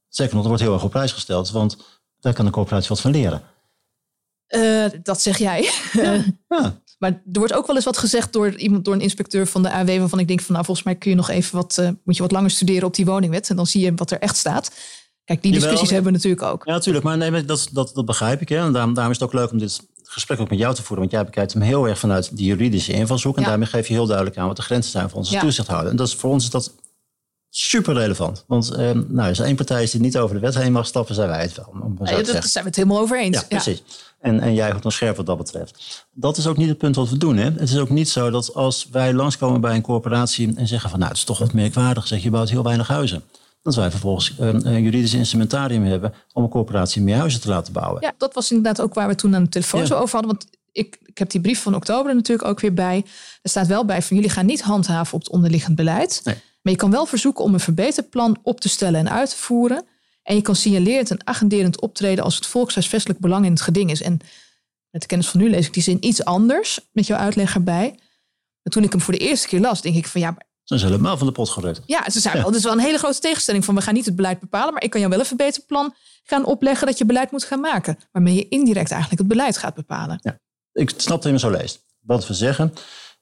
Zeker 0.09 0.35
nog, 0.35 0.43
er 0.43 0.49
wordt 0.49 0.62
heel 0.62 0.73
erg 0.73 0.85
op 0.85 0.90
prijs 0.90 1.12
gesteld, 1.12 1.50
want 1.50 1.76
daar 2.21 2.33
kan 2.33 2.45
de 2.45 2.50
corporatie 2.50 2.88
wat 2.88 3.00
van 3.00 3.11
leren. 3.11 3.43
Uh, 4.49 4.85
dat 5.02 5.21
zeg 5.21 5.38
jij. 5.38 5.71
Ja, 5.93 6.25
ja. 6.49 6.81
Maar 6.99 7.11
er 7.11 7.38
wordt 7.38 7.52
ook 7.52 7.67
wel 7.67 7.76
eens 7.76 7.85
wat 7.85 7.99
gezegd 7.99 8.33
door 8.33 8.57
iemand, 8.57 8.85
door 8.85 8.95
een 8.95 9.00
inspecteur 9.00 9.47
van 9.47 9.62
de 9.62 9.73
AW, 9.73 9.99
waarvan 9.99 10.19
ik 10.19 10.28
denk 10.28 10.40
van 10.40 10.52
nou, 10.52 10.64
volgens 10.64 10.87
mij 10.87 10.97
kun 10.97 11.11
je 11.11 11.17
nog 11.17 11.28
even 11.31 11.57
wat, 11.57 11.76
uh, 11.81 11.88
moet 12.05 12.17
je 12.17 12.23
wat 12.23 12.33
langer 12.33 12.50
studeren 12.50 12.87
op 12.87 12.95
die 12.95 13.05
woningwet. 13.05 13.50
En 13.50 13.57
dan 13.57 13.67
zie 13.67 13.85
je 13.85 13.95
wat 13.95 14.11
er 14.11 14.21
echt 14.21 14.37
staat. 14.37 14.71
Kijk, 15.29 15.43
die 15.43 15.53
discussies 15.53 15.91
hebben 15.91 16.13
we 16.13 16.17
natuurlijk 16.17 16.43
ook. 16.43 16.63
Ja, 16.65 16.73
natuurlijk. 16.73 17.05
Maar 17.05 17.17
nee, 17.17 17.45
dat, 17.45 17.69
dat, 17.73 17.91
dat 17.95 18.05
begrijp 18.05 18.41
ik. 18.41 18.49
Hè. 18.49 18.57
En 18.57 18.73
daarom, 18.73 18.95
daarom 18.95 19.13
is 19.13 19.19
het 19.19 19.29
ook 19.29 19.35
leuk 19.35 19.51
om 19.51 19.59
dit 19.59 19.81
gesprek 20.03 20.41
ook 20.41 20.51
met 20.51 20.59
jou 20.59 20.75
te 20.75 20.83
voeren. 20.83 20.99
Want 20.99 21.11
jij 21.11 21.25
bekijkt 21.25 21.53
hem 21.53 21.63
heel 21.63 21.89
erg 21.89 21.99
vanuit 21.99 22.37
die 22.37 22.47
juridische 22.47 22.93
invalshoek. 22.93 23.37
En 23.37 23.43
daarmee 23.43 23.67
geef 23.67 23.89
je 23.89 23.95
heel 23.95 24.07
duidelijk 24.07 24.37
aan 24.37 24.47
wat 24.47 24.57
de 24.57 24.63
grenzen 24.63 24.91
zijn 24.91 25.09
voor 25.09 25.19
onze 25.19 25.33
ja. 25.33 25.41
toezichthouder. 25.41 25.91
En 25.91 25.97
dat 25.97 26.09
is, 26.09 26.15
voor 26.15 26.31
ons 26.31 26.45
is 26.45 26.51
dat 26.51 26.73
super 27.51 27.95
relevant. 27.95 28.45
Want 28.47 28.71
eh, 28.71 28.91
nou, 29.09 29.29
als 29.29 29.39
er 29.39 29.45
één 29.45 29.57
partij 29.57 29.83
is 29.83 29.91
die 29.91 30.01
niet 30.01 30.19
over 30.19 30.35
de 30.35 30.41
wet 30.41 30.55
heen 30.55 30.73
mag 30.73 30.87
stappen, 30.87 31.15
zijn 31.15 31.29
wij 31.29 31.43
het 31.43 31.55
wel. 31.55 31.75
Om 31.83 31.99
ja, 32.05 32.17
dat 32.17 32.27
zijn 32.27 32.65
we 32.65 32.71
het 32.71 32.77
helemaal 32.77 33.01
over 33.01 33.21
eens. 33.21 33.37
Ja, 33.37 33.45
precies. 33.49 33.83
En, 34.21 34.41
en 34.41 34.55
jij 34.55 34.73
goed 34.73 34.83
dan 34.83 34.93
scherp 34.93 35.17
wat 35.17 35.27
dat 35.27 35.39
betreft. 35.39 36.07
Dat 36.13 36.37
is 36.37 36.47
ook 36.47 36.57
niet 36.57 36.69
het 36.69 36.79
punt 36.79 36.97
wat 36.97 37.09
we 37.09 37.19
doen. 37.19 37.37
Hè? 37.37 37.51
Het 37.51 37.71
is 37.71 37.79
ook 37.79 37.91
niet 37.91 38.09
zo 38.09 38.31
dat 38.31 38.55
als 38.55 38.89
wij 38.93 39.13
langskomen 39.13 39.61
bij 39.61 39.75
een 39.75 39.83
corporatie 39.83 40.53
en 40.57 40.67
zeggen 40.67 40.91
van 40.91 40.99
nou, 40.99 41.11
het 41.11 41.21
is 41.21 41.27
toch 41.27 41.39
wat 41.39 41.53
merkwaardig, 41.53 42.07
zeg 42.07 42.23
je 42.23 42.31
bouwt 42.31 42.51
heel 42.51 42.63
weinig 42.63 42.89
huizen 42.89 43.23
dat 43.62 43.75
wij 43.75 43.91
vervolgens 43.91 44.35
een, 44.38 44.67
een 44.67 44.83
juridisch 44.83 45.15
instrumentarium 45.15 45.85
hebben 45.85 46.15
om 46.33 46.43
een 46.43 46.49
corporatie 46.49 47.03
meer 47.03 47.17
huizen 47.17 47.41
te 47.41 47.49
laten 47.49 47.73
bouwen. 47.73 48.03
Ja, 48.03 48.12
dat 48.19 48.35
was 48.35 48.50
inderdaad 48.50 48.81
ook 48.81 48.95
waar 48.95 49.09
we 49.09 49.15
toen 49.15 49.35
aan 49.35 49.43
de 49.43 49.49
telefoon 49.49 49.87
zo 49.87 49.95
over 49.95 50.19
hadden. 50.19 50.37
Want 50.37 50.47
ik, 50.73 50.99
ik 51.05 51.19
heb 51.19 51.31
die 51.31 51.41
brief 51.41 51.62
van 51.62 51.75
oktober 51.75 52.15
natuurlijk 52.15 52.49
ook 52.49 52.61
weer 52.61 52.75
bij. 52.75 53.05
Er 53.43 53.50
staat 53.50 53.67
wel 53.67 53.85
bij 53.85 54.03
van 54.03 54.17
jullie 54.17 54.31
gaan 54.31 54.47
niet 54.47 54.62
handhaven 54.62 55.15
op 55.15 55.21
het 55.21 55.31
onderliggend 55.31 55.77
beleid. 55.77 56.21
Nee. 56.25 56.35
Maar 56.62 56.73
je 56.73 56.79
kan 56.79 56.91
wel 56.91 57.07
verzoeken 57.07 57.45
om 57.45 57.55
een 57.55 57.61
verbeterplan 57.61 58.38
op 58.43 58.61
te 58.61 58.69
stellen 58.69 59.00
en 59.00 59.11
uit 59.11 59.31
te 59.31 59.37
voeren. 59.37 59.85
En 60.23 60.35
je 60.35 60.43
kan 60.43 60.57
signalerend 60.57 61.11
en 61.11 61.27
agenderend 61.27 61.81
optreden 61.81 62.25
als 62.25 62.35
het 62.35 62.47
volkshuisvestelijk 62.47 63.21
belang 63.21 63.45
in 63.45 63.50
het 63.50 63.61
geding 63.61 63.91
is. 63.91 64.03
En 64.03 64.19
met 64.91 65.00
de 65.00 65.07
kennis 65.07 65.29
van 65.29 65.41
nu 65.41 65.50
lees 65.50 65.67
ik 65.67 65.73
die 65.73 65.83
zin 65.83 66.05
iets 66.07 66.25
anders 66.25 66.81
met 66.93 67.07
jouw 67.07 67.19
uitleg 67.19 67.55
erbij. 67.55 67.95
Maar 68.62 68.73
toen 68.73 68.83
ik 68.83 68.93
hem 68.93 69.00
voor 69.00 69.15
de 69.15 69.21
eerste 69.21 69.49
keer 69.49 69.61
las, 69.61 69.83
denk 69.83 69.97
ik 69.97 70.07
van 70.07 70.21
ja, 70.21 70.37
zijn 70.69 70.81
ze 70.81 70.87
helemaal 70.87 71.17
van 71.17 71.27
de 71.27 71.33
pot 71.33 71.49
gerukt. 71.49 71.81
Ja, 71.87 72.11
ze 72.11 72.21
zijn 72.21 72.37
wel. 72.37 72.55
Is 72.55 72.63
wel 72.63 72.73
een 72.73 72.79
hele 72.79 72.99
grote 72.99 73.19
tegenstelling 73.19 73.65
van 73.65 73.75
we 73.75 73.81
gaan 73.81 73.95
niet 73.95 74.05
het 74.05 74.17
beleid 74.17 74.41
bepalen, 74.41 74.73
maar 74.73 74.83
ik 74.83 74.91
kan 74.91 75.01
jou 75.01 75.13
wel 75.13 75.21
een 75.21 75.27
verbeterplan 75.27 75.95
gaan 76.23 76.45
opleggen 76.45 76.87
dat 76.87 76.99
je 76.99 77.05
beleid 77.05 77.31
moet 77.31 77.45
gaan 77.45 77.61
maken. 77.61 77.99
Waarmee 78.13 78.35
je 78.35 78.49
indirect 78.49 78.91
eigenlijk 78.91 79.21
het 79.21 79.31
beleid 79.31 79.59
gaat 79.59 79.75
bepalen. 79.75 80.19
Ja, 80.23 80.39
ik 80.73 80.91
snap 80.97 81.23
het 81.23 81.25
helemaal 81.25 81.51
zo 81.51 81.59
leest. 81.59 81.85
Wat 82.01 82.27
we 82.27 82.35
zeggen 82.35 82.73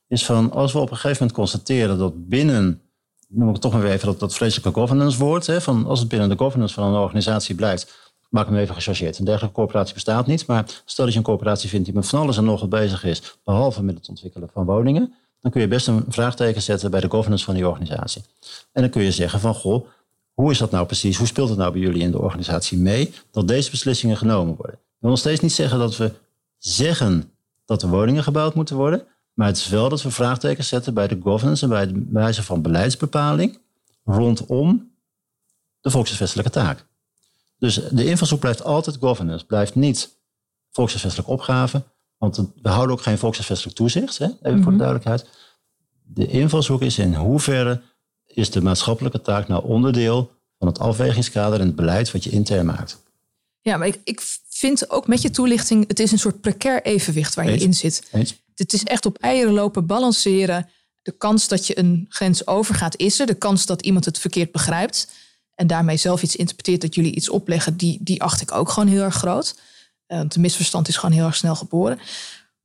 is 0.09 0.25
van 0.25 0.53
als 0.53 0.73
we 0.73 0.79
op 0.79 0.91
een 0.91 0.97
gegeven 0.97 1.17
moment 1.19 1.38
constateren 1.38 1.99
dat 1.99 2.29
binnen, 2.29 2.83
noem 3.29 3.55
ik 3.55 3.61
toch 3.61 3.73
maar 3.73 3.83
weer 3.83 3.93
even 3.93 4.07
dat, 4.07 4.21
dat 4.21 4.35
vreselijke 4.35 4.81
governance 4.81 5.19
woord, 5.19 5.47
hè, 5.47 5.61
van 5.61 5.87
als 5.87 5.99
het 5.99 6.09
binnen 6.09 6.29
de 6.29 6.38
governance 6.38 6.75
van 6.75 6.85
een 6.85 7.00
organisatie 7.00 7.55
blijkt, 7.55 8.12
maak 8.31 8.47
hem 8.47 8.57
even 8.57 8.75
gechargeerd. 8.75 9.19
Een 9.19 9.25
dergelijke 9.25 9.57
corporatie 9.57 9.95
bestaat 9.95 10.26
niet, 10.26 10.47
maar 10.47 10.83
stel 10.85 11.05
dat 11.05 11.12
je 11.15 11.21
een 11.21 11.26
corporatie 11.26 11.69
vindt 11.69 11.85
die 11.85 11.95
met 11.95 12.09
van 12.09 12.21
alles 12.21 12.37
en 12.37 12.45
nog 12.45 12.61
wat 12.61 12.69
bezig 12.69 13.05
is, 13.05 13.38
behalve 13.45 13.83
met 13.83 13.95
het 13.95 14.09
ontwikkelen 14.09 14.49
van 14.53 14.65
woningen 14.65 15.15
dan 15.47 15.55
kun 15.55 15.65
je 15.65 15.75
best 15.76 15.87
een 15.87 16.05
vraagteken 16.09 16.62
zetten 16.62 16.91
bij 16.91 17.00
de 17.00 17.11
governance 17.11 17.45
van 17.45 17.55
die 17.55 17.69
organisatie. 17.69 18.23
En 18.73 18.83
dan 18.83 18.91
kun 18.91 19.03
je 19.03 19.12
zeggen 19.12 19.41
van, 19.41 19.55
goh, 19.55 19.87
hoe 20.33 20.50
is 20.50 20.59
dat 20.59 20.71
nou 20.71 20.87
precies? 20.87 21.17
Hoe 21.17 21.26
speelt 21.26 21.49
het 21.49 21.59
nou 21.59 21.73
bij 21.73 21.81
jullie 21.81 22.03
in 22.03 22.11
de 22.11 22.21
organisatie 22.21 22.79
mee 22.79 23.15
dat 23.31 23.49
deze 23.49 23.71
beslissingen 23.71 24.17
genomen 24.17 24.57
worden? 24.57 24.75
Ik 24.75 24.97
wil 24.99 25.11
nog 25.11 25.19
steeds 25.19 25.41
niet 25.41 25.53
zeggen 25.53 25.79
dat 25.79 25.97
we 25.97 26.12
zeggen 26.59 27.31
dat 27.65 27.83
er 27.83 27.88
woningen 27.88 28.23
gebouwd 28.23 28.55
moeten 28.55 28.76
worden, 28.76 29.07
maar 29.33 29.47
het 29.47 29.57
is 29.57 29.69
wel 29.69 29.88
dat 29.88 30.03
we 30.03 30.11
vraagtekens 30.11 30.69
zetten 30.69 30.95
bij 30.95 31.09
de 31.09 31.19
governance 31.23 31.65
en 31.65 31.71
bij 31.71 31.87
de 31.87 32.07
wijze 32.11 32.43
van 32.43 32.62
beleidsbepaling 32.62 33.59
rondom 34.05 34.91
de 35.81 35.91
volkshuisvestelijke 35.91 36.53
taak. 36.53 36.87
Dus 37.59 37.75
de 37.91 38.05
invalshoek 38.05 38.41
blijft 38.41 38.65
altijd 38.65 38.97
governance, 39.00 39.47
blijft 39.47 39.75
niet 39.75 40.16
volkshuisvestelijke 40.70 41.33
opgave, 41.33 41.83
want 42.18 42.37
we 42.62 42.68
houden 42.68 42.97
ook 42.97 43.03
geen 43.03 43.18
volkshuisvestelijk 43.18 43.77
toezicht, 43.77 44.18
hè? 44.18 44.25
even 44.25 44.38
voor 44.40 44.51
de 44.51 44.59
mhm. 44.61 44.77
duidelijkheid. 44.77 45.27
De 46.09 46.27
invalshoek 46.27 46.83
is 46.83 46.99
in 46.99 47.14
hoeverre 47.14 47.83
is 48.27 48.51
de 48.51 48.62
maatschappelijke 48.62 49.21
taak 49.21 49.49
nou 49.49 49.64
onderdeel 49.64 50.33
van 50.59 50.69
het 50.69 50.79
afwegingskader 50.79 51.61
en 51.61 51.66
het 51.66 51.77
beleid 51.77 52.11
wat 52.11 52.25
je 52.25 52.31
intern 52.31 52.66
maakt. 52.66 53.03
Ja, 53.61 53.77
maar 53.77 53.87
ik, 53.87 54.01
ik 54.05 54.21
vind 54.49 54.90
ook 54.90 55.07
met 55.07 55.23
je 55.23 55.31
toelichting, 55.31 55.88
het 55.88 56.01
is 56.01 56.12
een 56.12 56.19
soort 56.19 56.40
precair 56.40 56.83
evenwicht 56.83 57.35
waar 57.35 57.51
je 57.51 57.57
in 57.59 57.75
zit. 57.75 58.09
Het 58.55 58.73
is 58.73 58.85
echt 58.85 59.07
op 59.07 59.19
eieren 59.19 59.53
lopen, 59.53 59.87
balanceren. 59.87 60.69
De 61.03 61.12
kans 61.12 61.49
dat 61.49 61.66
je 61.66 61.79
een 61.79 62.07
grens 62.09 62.47
overgaat 62.47 62.97
is 62.97 63.21
er. 63.21 63.27
De 63.27 63.35
kans 63.35 63.66
dat 63.66 63.83
iemand 63.83 64.05
het 64.05 64.19
verkeerd 64.19 64.53
begrijpt 64.53 65.09
en 65.55 65.66
daarmee 65.66 65.97
zelf 65.97 66.23
iets 66.23 66.37
interpreteert 66.37 66.81
dat 66.81 66.95
jullie 66.95 67.14
iets 67.14 67.29
opleggen, 67.29 67.77
die, 67.77 67.99
die 68.03 68.23
acht 68.23 68.40
ik 68.40 68.53
ook 68.53 68.69
gewoon 68.69 68.88
heel 68.88 69.03
erg 69.03 69.14
groot. 69.14 69.61
Uh, 70.09 70.19
het 70.19 70.37
misverstand 70.37 70.88
is 70.88 70.97
gewoon 70.97 71.14
heel 71.14 71.27
erg 71.27 71.37
snel 71.37 71.55
geboren. 71.55 71.99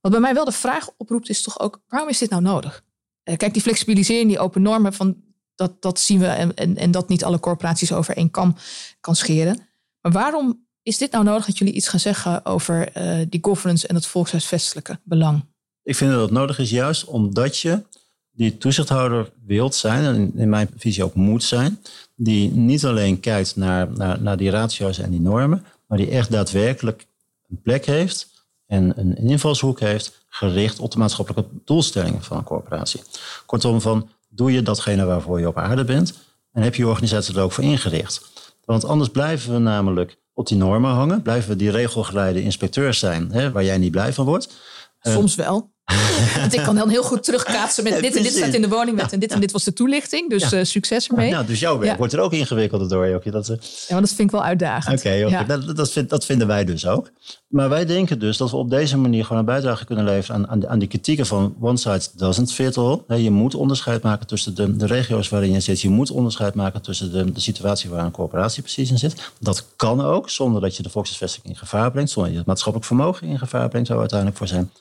Wat 0.02 0.12
bij 0.12 0.22
mij 0.22 0.34
wel 0.34 0.46
de 0.46 0.52
vraag 0.52 0.90
oproept 0.98 1.30
is 1.30 1.42
toch 1.42 1.60
ook, 1.60 1.82
waarom 1.88 2.10
is 2.10 2.18
dit 2.18 2.30
nou 2.30 2.42
nodig? 2.42 2.84
Uh, 3.24 3.38
kijk, 3.38 3.54
die 3.54 3.62
flexibilisering, 3.62 4.28
die 4.28 4.40
open 4.40 4.62
normen, 4.62 4.94
van, 4.94 5.16
dat, 5.56 5.82
dat 5.82 6.00
zien 6.00 6.20
we 6.20 6.26
en, 6.26 6.54
en, 6.54 6.78
en 6.78 6.92
dat 6.92 7.10
niet 7.10 7.24
alle 7.24 7.40
corporaties 7.40 7.94
over 7.94 8.16
één 8.16 8.32
kam 8.32 8.56
kan 9.00 9.16
scheren. 9.16 9.60
Maar 10.02 10.12
waarom 10.12 10.66
is 10.84 10.98
dit 10.98 11.12
nou 11.12 11.24
nodig 11.24 11.46
dat 11.46 11.58
jullie 11.58 11.74
iets 11.74 11.88
gaan 11.88 12.00
zeggen 12.00 12.46
over 12.46 12.98
uh, 12.98 13.26
die 13.30 13.44
governance 13.44 13.88
en 13.88 13.96
het 13.96 14.06
volkshuisvestelijke 14.06 15.00
belang? 15.04 15.46
Ik 15.84 15.96
vind 15.96 16.12
dat 16.12 16.22
het 16.22 16.32
nodig 16.32 16.60
is 16.60 16.70
juist 16.70 17.06
omdat 17.06 17.58
je 17.58 17.84
die 18.32 18.58
toezichthouder 18.58 19.32
wilt 19.46 19.76
zijn, 19.76 20.04
en 20.04 20.32
in 20.36 20.50
mijn 20.50 20.70
visie 20.78 21.04
ook 21.04 21.16
moet 21.16 21.44
zijn, 21.44 21.80
die 22.16 22.52
niet 22.52 22.86
alleen 22.86 23.20
kijkt 23.20 23.56
naar, 23.56 23.92
naar, 23.92 24.22
naar 24.22 24.38
die 24.38 24.50
ratio's 24.50 25.00
en 25.00 25.12
die 25.12 25.22
normen, 25.22 25.66
maar 25.88 25.98
die 25.98 26.10
echt 26.10 26.32
daadwerkelijk 26.32 27.08
een 27.50 27.62
plek 27.62 27.86
heeft 27.86 28.41
en 28.72 28.94
een 28.96 29.16
invalshoek 29.16 29.80
heeft 29.80 30.26
gericht 30.30 30.80
op 30.80 30.92
de 30.92 30.98
maatschappelijke 30.98 31.50
doelstellingen 31.66 32.24
van 32.24 32.38
een 32.38 32.44
corporatie. 32.44 33.02
Kortom, 33.46 33.82
van 33.82 34.10
doe 34.30 34.52
je 34.52 34.62
datgene 34.62 35.06
waarvoor 35.06 35.40
je 35.40 35.48
op 35.48 35.58
aarde 35.58 35.84
bent 35.84 36.14
en 36.52 36.62
heb 36.62 36.76
je 36.76 36.82
je 36.82 36.88
organisatie 36.88 37.36
er 37.36 37.42
ook 37.42 37.52
voor 37.52 37.64
ingericht. 37.64 38.32
Want 38.66 38.86
anders 38.86 39.10
blijven 39.10 39.54
we 39.54 39.60
namelijk 39.60 40.18
op 40.34 40.48
die 40.48 40.58
normen 40.58 40.92
hangen, 40.92 41.22
blijven 41.22 41.50
we 41.50 41.56
die 41.56 41.72
regelgeleide 41.72 42.42
inspecteurs 42.42 43.00
zijn, 43.00 43.32
hè, 43.32 43.52
waar 43.52 43.64
jij 43.64 43.78
niet 43.78 43.92
blij 43.92 44.14
van 44.14 44.26
wordt. 44.26 44.54
Soms 45.02 45.36
wel. 45.36 45.72
Want 46.40 46.54
ik 46.54 46.64
kan 46.64 46.76
dan 46.76 46.90
heel 46.90 47.04
goed 47.04 47.24
terugkaatsen 47.24 47.84
met 47.84 48.02
dit 48.02 48.16
en 48.16 48.24
dit 48.24 48.32
staat 48.32 48.54
in 48.54 48.62
de 48.62 48.68
woningwet 48.68 49.12
en 49.12 49.20
dit 49.20 49.32
en 49.32 49.40
dit 49.40 49.52
was 49.52 49.64
de 49.64 49.74
toelichting. 49.74 50.30
Dus 50.30 50.54
uh, 50.54 50.64
succes 50.64 51.08
ermee. 51.08 51.30
Ja, 51.30 51.44
dus 51.44 51.60
jouw 51.60 51.78
werk 51.78 51.98
wordt 51.98 52.14
er 52.14 52.20
ook 52.20 52.34
ingewikkelder 52.34 52.90
door, 52.90 53.10
Jokje. 53.10 53.32
Dat, 53.32 53.48
ja, 53.48 53.56
maar 53.90 54.02
dat 54.02 54.10
vind 54.10 54.20
ik 54.20 54.32
wel 54.32 54.44
uitdagend. 54.44 55.00
Oké, 55.00 55.46
dat, 55.48 55.76
dat, 55.76 55.92
vind, 55.92 56.10
dat, 56.10 56.26
vinden 56.26 56.48
wij 56.48 56.66
dus 56.66 56.88
ook. 56.88 57.10
Maar 57.48 57.70
wij 57.70 57.86
denken 57.86 58.20
dus 58.20 58.38
dat 58.38 58.52
we 58.52 58.58
op 58.58 58.70
deze 58.70 58.98
manier 58.98 59.24
gewoon 59.24 59.40
een 59.40 59.46
bijdrage 59.46 59.86
kunnen 59.86 60.06
leveren 60.06 60.36
aan, 60.36 60.48
aan, 60.48 60.68
aan 60.68 60.80
die 60.80 60.88
kritieken 60.88 61.26
van 61.26 61.56
one 61.60 61.78
size 61.78 62.10
doesn't 62.16 62.54
fit 62.54 62.78
all. 62.78 63.00
Je 63.08 63.32
moet 63.32 63.56
onderscheid 63.56 64.04
maken 64.04 64.28
tussen 64.28 64.56
de, 64.56 64.76
de 64.76 64.86
regio's 64.86 65.30
waarin 65.30 65.52
je 65.52 65.60
zit. 65.60 65.82
Je 65.82 65.90
moet 65.90 66.12
onderscheid 66.12 66.54
maken 66.54 66.82
tussen 66.82 67.12
de, 67.12 67.32
de 67.32 67.40
situatie 67.40 67.90
waar 67.90 68.06
een 68.06 68.12
corporatie 68.12 68.62
precies 68.62 68.92
in 68.92 68.98
zit. 68.98 69.32
Dat 69.40 69.66
kan 69.76 70.02
ook 70.02 70.30
zonder 70.30 70.62
dat 70.62 70.78
je 70.78 70.84
de 70.84 70.90
volkshuisvesting 70.90 71.46
in 71.46 71.56
gevaar 71.56 71.92
brengt. 71.92 72.10
Zonder 72.10 72.24
dat 72.24 72.32
je 72.32 72.38
het 72.38 72.48
maatschappelijk 72.48 72.92
vermogen 72.92 73.28
in 73.28 73.40
gevaar 73.40 73.70
brengt, 73.70 73.88
zou 73.88 74.00
uiteindelijk 74.00 74.38
voor 74.38 74.48
zijn. 74.48 74.72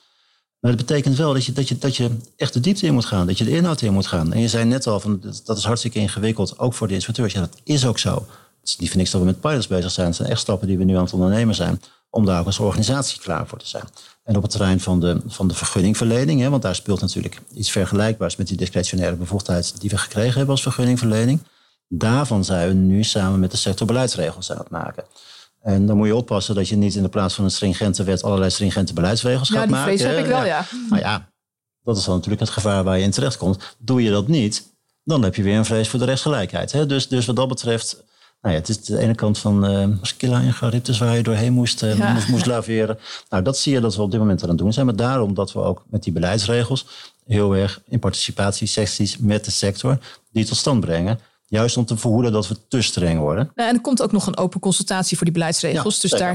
Maar 0.61 0.71
dat 0.71 0.85
betekent 0.85 1.17
wel 1.17 1.33
dat 1.33 1.45
je, 1.45 1.51
dat, 1.51 1.67
je, 1.67 1.77
dat 1.77 1.95
je 1.95 2.09
echt 2.35 2.53
de 2.53 2.59
diepte 2.59 2.85
in 2.85 2.93
moet 2.93 3.05
gaan. 3.05 3.27
Dat 3.27 3.37
je 3.37 3.43
de 3.43 3.51
inhoud 3.51 3.81
in 3.81 3.93
moet 3.93 4.07
gaan. 4.07 4.33
En 4.33 4.39
je 4.39 4.47
zei 4.47 4.65
net 4.65 4.87
al, 4.87 4.99
van, 4.99 5.21
dat 5.43 5.57
is 5.57 5.63
hartstikke 5.63 5.99
ingewikkeld. 5.99 6.59
Ook 6.59 6.73
voor 6.73 6.87
de 6.87 6.93
inspecteurs. 6.93 7.33
Ja, 7.33 7.39
dat 7.39 7.57
is 7.63 7.85
ook 7.85 7.99
zo. 7.99 8.13
Het 8.59 8.69
is 8.69 8.77
niet 8.77 8.89
voor 8.89 8.97
niks 8.97 9.11
dat 9.11 9.21
we 9.21 9.27
met 9.27 9.41
pilots 9.41 9.67
bezig 9.67 9.91
zijn. 9.91 10.07
Het 10.07 10.15
zijn 10.15 10.29
echt 10.29 10.39
stappen 10.39 10.67
die 10.67 10.77
we 10.77 10.83
nu 10.83 10.95
aan 10.95 11.03
het 11.03 11.13
ondernemen 11.13 11.55
zijn. 11.55 11.81
Om 12.09 12.25
daar 12.25 12.39
ook 12.39 12.45
als 12.45 12.59
organisatie 12.59 13.21
klaar 13.21 13.47
voor 13.47 13.57
te 13.57 13.67
zijn. 13.67 13.83
En 14.23 14.35
op 14.35 14.41
het 14.41 14.51
terrein 14.51 14.79
van 14.79 14.99
de, 14.99 15.21
van 15.27 15.47
de 15.47 15.53
vergunningverlening. 15.53 16.41
Hè, 16.41 16.49
want 16.49 16.61
daar 16.61 16.75
speelt 16.75 17.01
natuurlijk 17.01 17.41
iets 17.53 17.71
vergelijkbaars 17.71 18.35
met 18.35 18.47
die 18.47 18.57
discretionaire 18.57 19.15
bevoegdheid 19.15 19.81
die 19.81 19.89
we 19.89 19.97
gekregen 19.97 20.33
hebben 20.33 20.49
als 20.49 20.61
vergunningverlening. 20.61 21.39
Daarvan 21.87 22.45
zijn 22.45 22.67
we 22.67 22.73
nu 22.73 23.03
samen 23.03 23.39
met 23.39 23.51
de 23.51 23.57
sector 23.57 23.87
beleidsregels 23.87 24.51
aan 24.51 24.57
het 24.57 24.69
maken. 24.69 25.03
En 25.61 25.85
dan 25.85 25.97
moet 25.97 26.07
je 26.07 26.15
oppassen 26.15 26.55
dat 26.55 26.67
je 26.67 26.75
niet 26.75 26.95
in 26.95 27.03
de 27.03 27.09
plaats 27.09 27.33
van 27.33 27.43
een 27.43 27.51
stringente 27.51 28.03
wet 28.03 28.23
allerlei 28.23 28.49
stringente 28.49 28.93
beleidsregels 28.93 29.49
gaat 29.49 29.69
maken. 29.69 29.91
Ja, 29.91 29.97
die 29.97 29.97
vrees 29.97 30.15
heb 30.15 30.25
ik 30.25 30.31
wel, 30.31 30.45
ja. 30.45 30.65
Maar 30.89 30.99
ja, 30.99 31.29
dat 31.83 31.97
is 31.97 32.03
dan 32.03 32.13
natuurlijk 32.15 32.41
het 32.41 32.49
gevaar 32.49 32.83
waar 32.83 32.97
je 32.97 33.03
in 33.03 33.11
terecht 33.11 33.37
komt. 33.37 33.75
Doe 33.77 34.03
je 34.03 34.09
dat 34.09 34.27
niet, 34.27 34.63
dan 35.03 35.23
heb 35.23 35.35
je 35.35 35.43
weer 35.43 35.57
een 35.57 35.65
vrees 35.65 35.89
voor 35.89 35.99
de 35.99 36.05
rechtsgelijkheid. 36.05 36.71
Hè? 36.71 36.85
Dus, 36.85 37.07
dus 37.07 37.25
wat 37.25 37.35
dat 37.35 37.47
betreft, 37.47 38.03
nou 38.41 38.53
ja, 38.53 38.59
het 38.59 38.69
is 38.69 38.83
de 38.83 38.97
ene 38.97 39.15
kant 39.15 39.37
van 39.37 39.71
uh, 39.71 39.87
Skilla 40.01 40.41
en 40.41 40.53
Charybdis 40.53 40.97
waar 40.97 41.15
je 41.15 41.23
doorheen 41.23 41.53
moest, 41.53 41.83
uh, 41.83 42.13
moest, 42.13 42.27
moest 42.27 42.45
laveren. 42.45 42.99
Nou, 43.29 43.43
dat 43.43 43.57
zie 43.57 43.73
je 43.73 43.79
dat 43.79 43.95
we 43.95 44.01
op 44.01 44.11
dit 44.11 44.19
moment 44.19 44.43
aan 44.43 44.49
het 44.49 44.57
doen 44.57 44.73
zijn. 44.73 44.85
Maar 44.85 44.95
daarom 44.95 45.33
dat 45.33 45.53
we 45.53 45.59
ook 45.59 45.83
met 45.89 46.03
die 46.03 46.13
beleidsregels 46.13 46.85
heel 47.25 47.55
erg 47.55 47.81
in 47.87 47.99
participatiesecties 47.99 49.17
met 49.17 49.45
de 49.45 49.51
sector 49.51 49.97
die 50.31 50.45
tot 50.45 50.57
stand 50.57 50.79
brengen 50.79 51.19
Juist 51.51 51.77
om 51.77 51.85
te 51.85 51.97
verhoeden 51.97 52.31
dat 52.31 52.47
we 52.47 52.67
te 52.67 52.81
streng 52.81 53.19
worden. 53.19 53.51
Nou, 53.55 53.69
en 53.69 53.75
er 53.75 53.81
komt 53.81 54.01
ook 54.01 54.11
nog 54.11 54.27
een 54.27 54.37
open 54.37 54.59
consultatie 54.59 55.15
voor 55.17 55.25
die 55.25 55.33
beleidsregels. 55.35 55.95
Ja, 55.95 56.01
dus 56.01 56.11
zeker. 56.11 56.25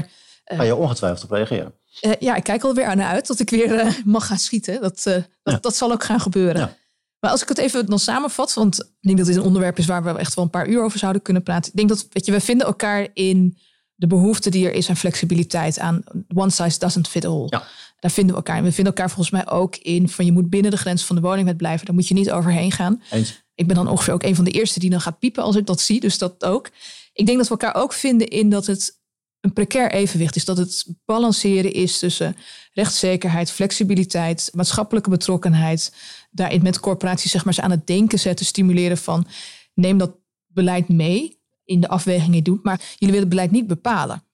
daar, 0.45 0.57
Ga 0.57 0.63
je 0.63 0.75
ongetwijfeld 0.75 1.23
op 1.23 1.31
reageren. 1.31 1.73
eh, 2.01 2.11
ja, 2.19 2.35
ik 2.35 2.43
kijk 2.43 2.63
alweer 2.63 2.85
aan 2.85 3.01
uit 3.01 3.27
dat 3.27 3.39
ik 3.39 3.49
weer 3.49 3.73
eh, 3.79 3.93
mag 4.05 4.27
gaan 4.27 4.37
schieten. 4.37 4.81
Dat, 4.81 4.97
eh, 5.05 5.13
dat, 5.13 5.25
Ja. 5.43 5.57
dat 5.61 5.75
zal 5.75 5.91
ook 5.91 6.03
gaan 6.03 6.19
gebeuren. 6.19 6.61
Ja. 6.61 6.75
Maar 7.19 7.31
als 7.31 7.41
ik 7.41 7.47
het 7.49 7.57
even 7.57 7.85
dan 7.85 7.99
samenvat, 7.99 8.53
want 8.53 8.79
ik 8.79 8.85
denk 8.99 9.17
dat 9.17 9.27
dit 9.27 9.35
een 9.35 9.41
onderwerp 9.41 9.77
is 9.77 9.85
waar 9.85 10.03
we 10.03 10.09
echt 10.19 10.33
wel 10.33 10.43
een 10.43 10.49
paar 10.49 10.67
uur 10.67 10.83
over 10.83 10.99
zouden 10.99 11.21
kunnen 11.21 11.43
praten. 11.43 11.71
Ik 11.71 11.77
denk 11.77 11.89
dat, 11.89 12.07
weet 12.11 12.25
je, 12.25 12.31
we 12.31 12.39
vinden 12.41 12.67
elkaar 12.67 13.07
in 13.13 13.57
de 13.95 14.07
behoefte 14.07 14.49
die 14.49 14.65
er 14.67 14.73
is 14.73 14.89
aan 14.89 14.95
flexibiliteit, 14.97 15.79
aan 15.79 16.03
one 16.35 16.49
size 16.49 16.79
doesn't 16.79 17.07
fit 17.07 17.25
all. 17.25 17.45
Ja. 17.49 17.63
Daar 17.99 18.11
vinden 18.11 18.31
we 18.31 18.37
elkaar. 18.41 18.57
En 18.57 18.63
we 18.63 18.71
vinden 18.71 18.93
elkaar 18.93 19.09
volgens 19.09 19.29
mij 19.29 19.47
ook 19.49 19.75
in 19.75 20.09
van 20.09 20.25
je 20.25 20.31
moet 20.31 20.49
binnen 20.49 20.71
de 20.71 20.77
grens 20.77 21.03
van 21.05 21.15
de 21.15 21.21
woningwet 21.21 21.57
blijven. 21.57 21.85
Daar 21.85 21.95
moet 21.95 22.07
je 22.07 22.13
niet 22.13 22.31
overheen 22.31 22.71
gaan. 22.71 23.01
Eens. 23.11 23.45
Ik 23.57 23.67
ben 23.67 23.75
dan 23.75 23.87
ongeveer 23.87 24.13
ook 24.13 24.23
een 24.23 24.35
van 24.35 24.45
de 24.45 24.51
eerste 24.51 24.79
die 24.79 24.89
dan 24.89 25.01
gaat 25.01 25.19
piepen 25.19 25.43
als 25.43 25.55
ik 25.55 25.65
dat 25.65 25.79
zie. 25.79 25.99
Dus 25.99 26.17
dat 26.17 26.45
ook. 26.45 26.69
Ik 27.13 27.25
denk 27.25 27.37
dat 27.37 27.47
we 27.47 27.57
elkaar 27.57 27.81
ook 27.83 27.93
vinden 27.93 28.27
in 28.27 28.49
dat 28.49 28.65
het 28.65 28.99
een 29.41 29.53
precair 29.53 29.91
evenwicht 29.91 30.35
is. 30.35 30.45
Dat 30.45 30.57
het 30.57 30.85
balanceren 31.05 31.73
is 31.73 31.99
tussen 31.99 32.35
rechtszekerheid, 32.73 33.51
flexibiliteit, 33.51 34.49
maatschappelijke 34.53 35.09
betrokkenheid. 35.09 35.93
Daarin 36.31 36.61
met 36.61 36.79
corporaties 36.79 37.31
zeg 37.31 37.45
maar, 37.45 37.53
ze 37.53 37.61
aan 37.61 37.71
het 37.71 37.87
denken 37.87 38.19
zetten, 38.19 38.45
stimuleren 38.45 38.97
van 38.97 39.27
neem 39.73 39.97
dat 39.97 40.15
beleid 40.47 40.87
mee 40.87 41.39
in 41.63 41.79
de 41.81 41.87
afwegingen 41.87 42.31
die 42.31 42.35
je 42.35 42.49
doet. 42.49 42.63
Maar 42.63 42.77
jullie 42.77 43.15
willen 43.15 43.19
het 43.19 43.29
beleid 43.29 43.51
niet 43.51 43.67
bepalen. 43.67 44.26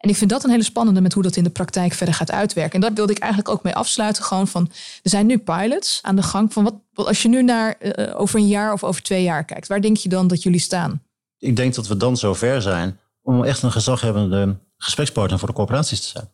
En 0.00 0.08
ik 0.08 0.16
vind 0.16 0.30
dat 0.30 0.44
een 0.44 0.50
hele 0.50 0.62
spannende 0.62 1.00
met 1.00 1.12
hoe 1.12 1.22
dat 1.22 1.36
in 1.36 1.44
de 1.44 1.50
praktijk 1.50 1.92
verder 1.92 2.14
gaat 2.14 2.30
uitwerken. 2.30 2.74
En 2.74 2.80
daar 2.80 2.92
wilde 2.92 3.12
ik 3.12 3.18
eigenlijk 3.18 3.52
ook 3.52 3.62
mee 3.62 3.74
afsluiten. 3.74 4.22
Gewoon 4.22 4.48
van, 4.48 4.70
er 5.02 5.10
zijn 5.10 5.26
nu 5.26 5.38
pilots 5.38 5.98
aan 6.02 6.16
de 6.16 6.22
gang. 6.22 6.52
Van 6.52 6.64
wat, 6.64 7.06
als 7.06 7.22
je 7.22 7.28
nu 7.28 7.42
naar 7.42 7.72
eh, 7.78 8.20
over 8.20 8.38
een 8.38 8.46
jaar 8.46 8.72
of 8.72 8.84
over 8.84 9.02
twee 9.02 9.22
jaar 9.22 9.44
kijkt, 9.44 9.66
waar 9.66 9.80
denk 9.80 9.96
je 9.96 10.08
dan 10.08 10.26
dat 10.26 10.42
jullie 10.42 10.60
staan? 10.60 11.02
Ik 11.38 11.56
denk 11.56 11.74
dat 11.74 11.86
we 11.86 11.96
dan 11.96 12.16
zover 12.16 12.62
zijn 12.62 12.98
om 13.22 13.44
echt 13.44 13.62
een 13.62 13.72
gezaghebbende 13.72 14.56
gesprekspartner 14.76 15.38
voor 15.38 15.48
de 15.48 15.54
corporaties 15.54 16.00
te 16.00 16.08
zijn. 16.08 16.28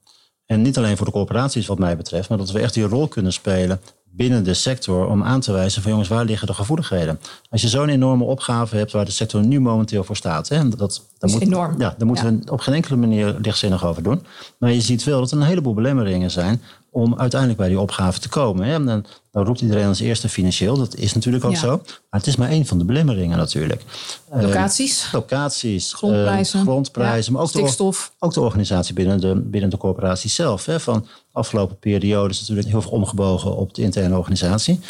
En 0.47 0.63
niet 0.63 0.79
alleen 0.79 0.97
voor 0.97 1.07
de 1.07 1.13
corporaties 1.13 1.67
wat 1.67 1.79
mij 1.79 1.97
betreft, 1.97 2.29
maar 2.29 2.39
dat 2.39 2.51
we 2.51 2.61
echt 2.61 2.75
die 2.75 2.85
rol 2.85 3.09
kunnen 3.09 3.33
spelen 3.33 3.81
binnen 4.17 4.45
de 4.45 4.55
sector 4.55 5.07
om 5.07 5.23
aan 5.23 5.41
te 5.41 5.53
wijzen 5.53 5.83
van 5.83 5.91
jongens, 5.91 6.09
waar 6.09 6.25
liggen 6.25 6.47
de 6.47 6.55
gevoeligheden? 6.55 7.21
Als 7.51 7.63
je 7.63 7.69
zo'n 7.69 7.89
enorme 7.89 8.25
opgave 8.25 8.77
hebt 8.77 8.93
waar 8.93 9.05
de 9.05 9.11
sector 9.11 9.47
nu 9.47 9.61
momenteel 9.61 10.05
voor 10.05 10.17
staat, 10.17 10.49
hè, 10.49 10.69
dat, 10.69 10.79
dat, 10.79 11.03
is 11.21 11.33
moet, 11.33 11.43
enorm. 11.43 11.81
Ja, 11.81 11.95
daar 11.99 12.07
moeten 12.07 12.41
we 12.45 12.53
op 12.53 12.61
geen 12.61 12.75
enkele 12.75 12.97
manier 12.97 13.37
lichtzinnig 13.43 13.85
over 13.85 14.03
doen. 14.03 14.23
Maar 14.59 14.73
je 14.73 14.81
ziet 14.81 15.05
wel 15.05 15.21
dat 15.21 15.31
er 15.31 15.37
een 15.37 15.43
heleboel 15.43 15.75
belemmeringen 15.75 16.31
zijn 16.31 16.63
om 17.03 17.15
uiteindelijk 17.19 17.61
bij 17.61 17.69
die 17.69 17.81
opgave 17.81 18.21
te 18.21 18.29
komen. 18.29 18.67
Hè. 18.67 18.75
En 18.75 18.85
dan, 18.87 19.05
dan 19.31 19.45
roept 19.45 19.61
iedereen 19.61 19.87
als 19.87 20.01
eerste 20.01 20.29
financieel, 20.29 20.77
dat 20.77 20.95
is 20.95 21.13
natuurlijk 21.13 21.45
ook 21.45 21.53
Ja. 21.53 21.59
zo. 21.59 21.69
Maar 22.11 22.21
het 22.21 22.27
is 22.27 22.37
maar 22.37 22.49
één 22.49 22.67
van 22.67 22.79
de 22.79 22.85
belemmeringen 22.85 23.39
natuurlijk. 23.39 23.83
Eh, 24.31 24.43
Locaties, 24.43 25.09
locaties, 25.13 25.91
eh, 25.93 25.97
grondprijzen, 25.99 26.61
grondprijzen 26.61 27.25
ja, 27.33 27.39
maar 27.39 27.47
ook 27.47 27.53
de, 27.53 27.59
stikstof. 27.59 28.13
ook 28.19 28.33
de 28.35 28.41
organisatie 28.41 28.95
binnen 28.95 29.21
de, 29.21 29.35
binnen 29.45 29.71
de 29.71 29.77
corporatie 29.77 30.31
zelf. 30.31 30.67
Hè. 30.67 30.81
Van 30.81 31.01
de 31.01 31.09
afgelopen 31.33 31.79
periode 31.79 32.31
is 32.31 32.41
natuurlijk 32.41 32.69
heel 32.69 32.83
veel 32.83 32.91
omgebogen 32.91 33.57
op 33.57 33.75
de 33.75 33.83
interne 33.83 34.17
organisatie. 34.17 34.81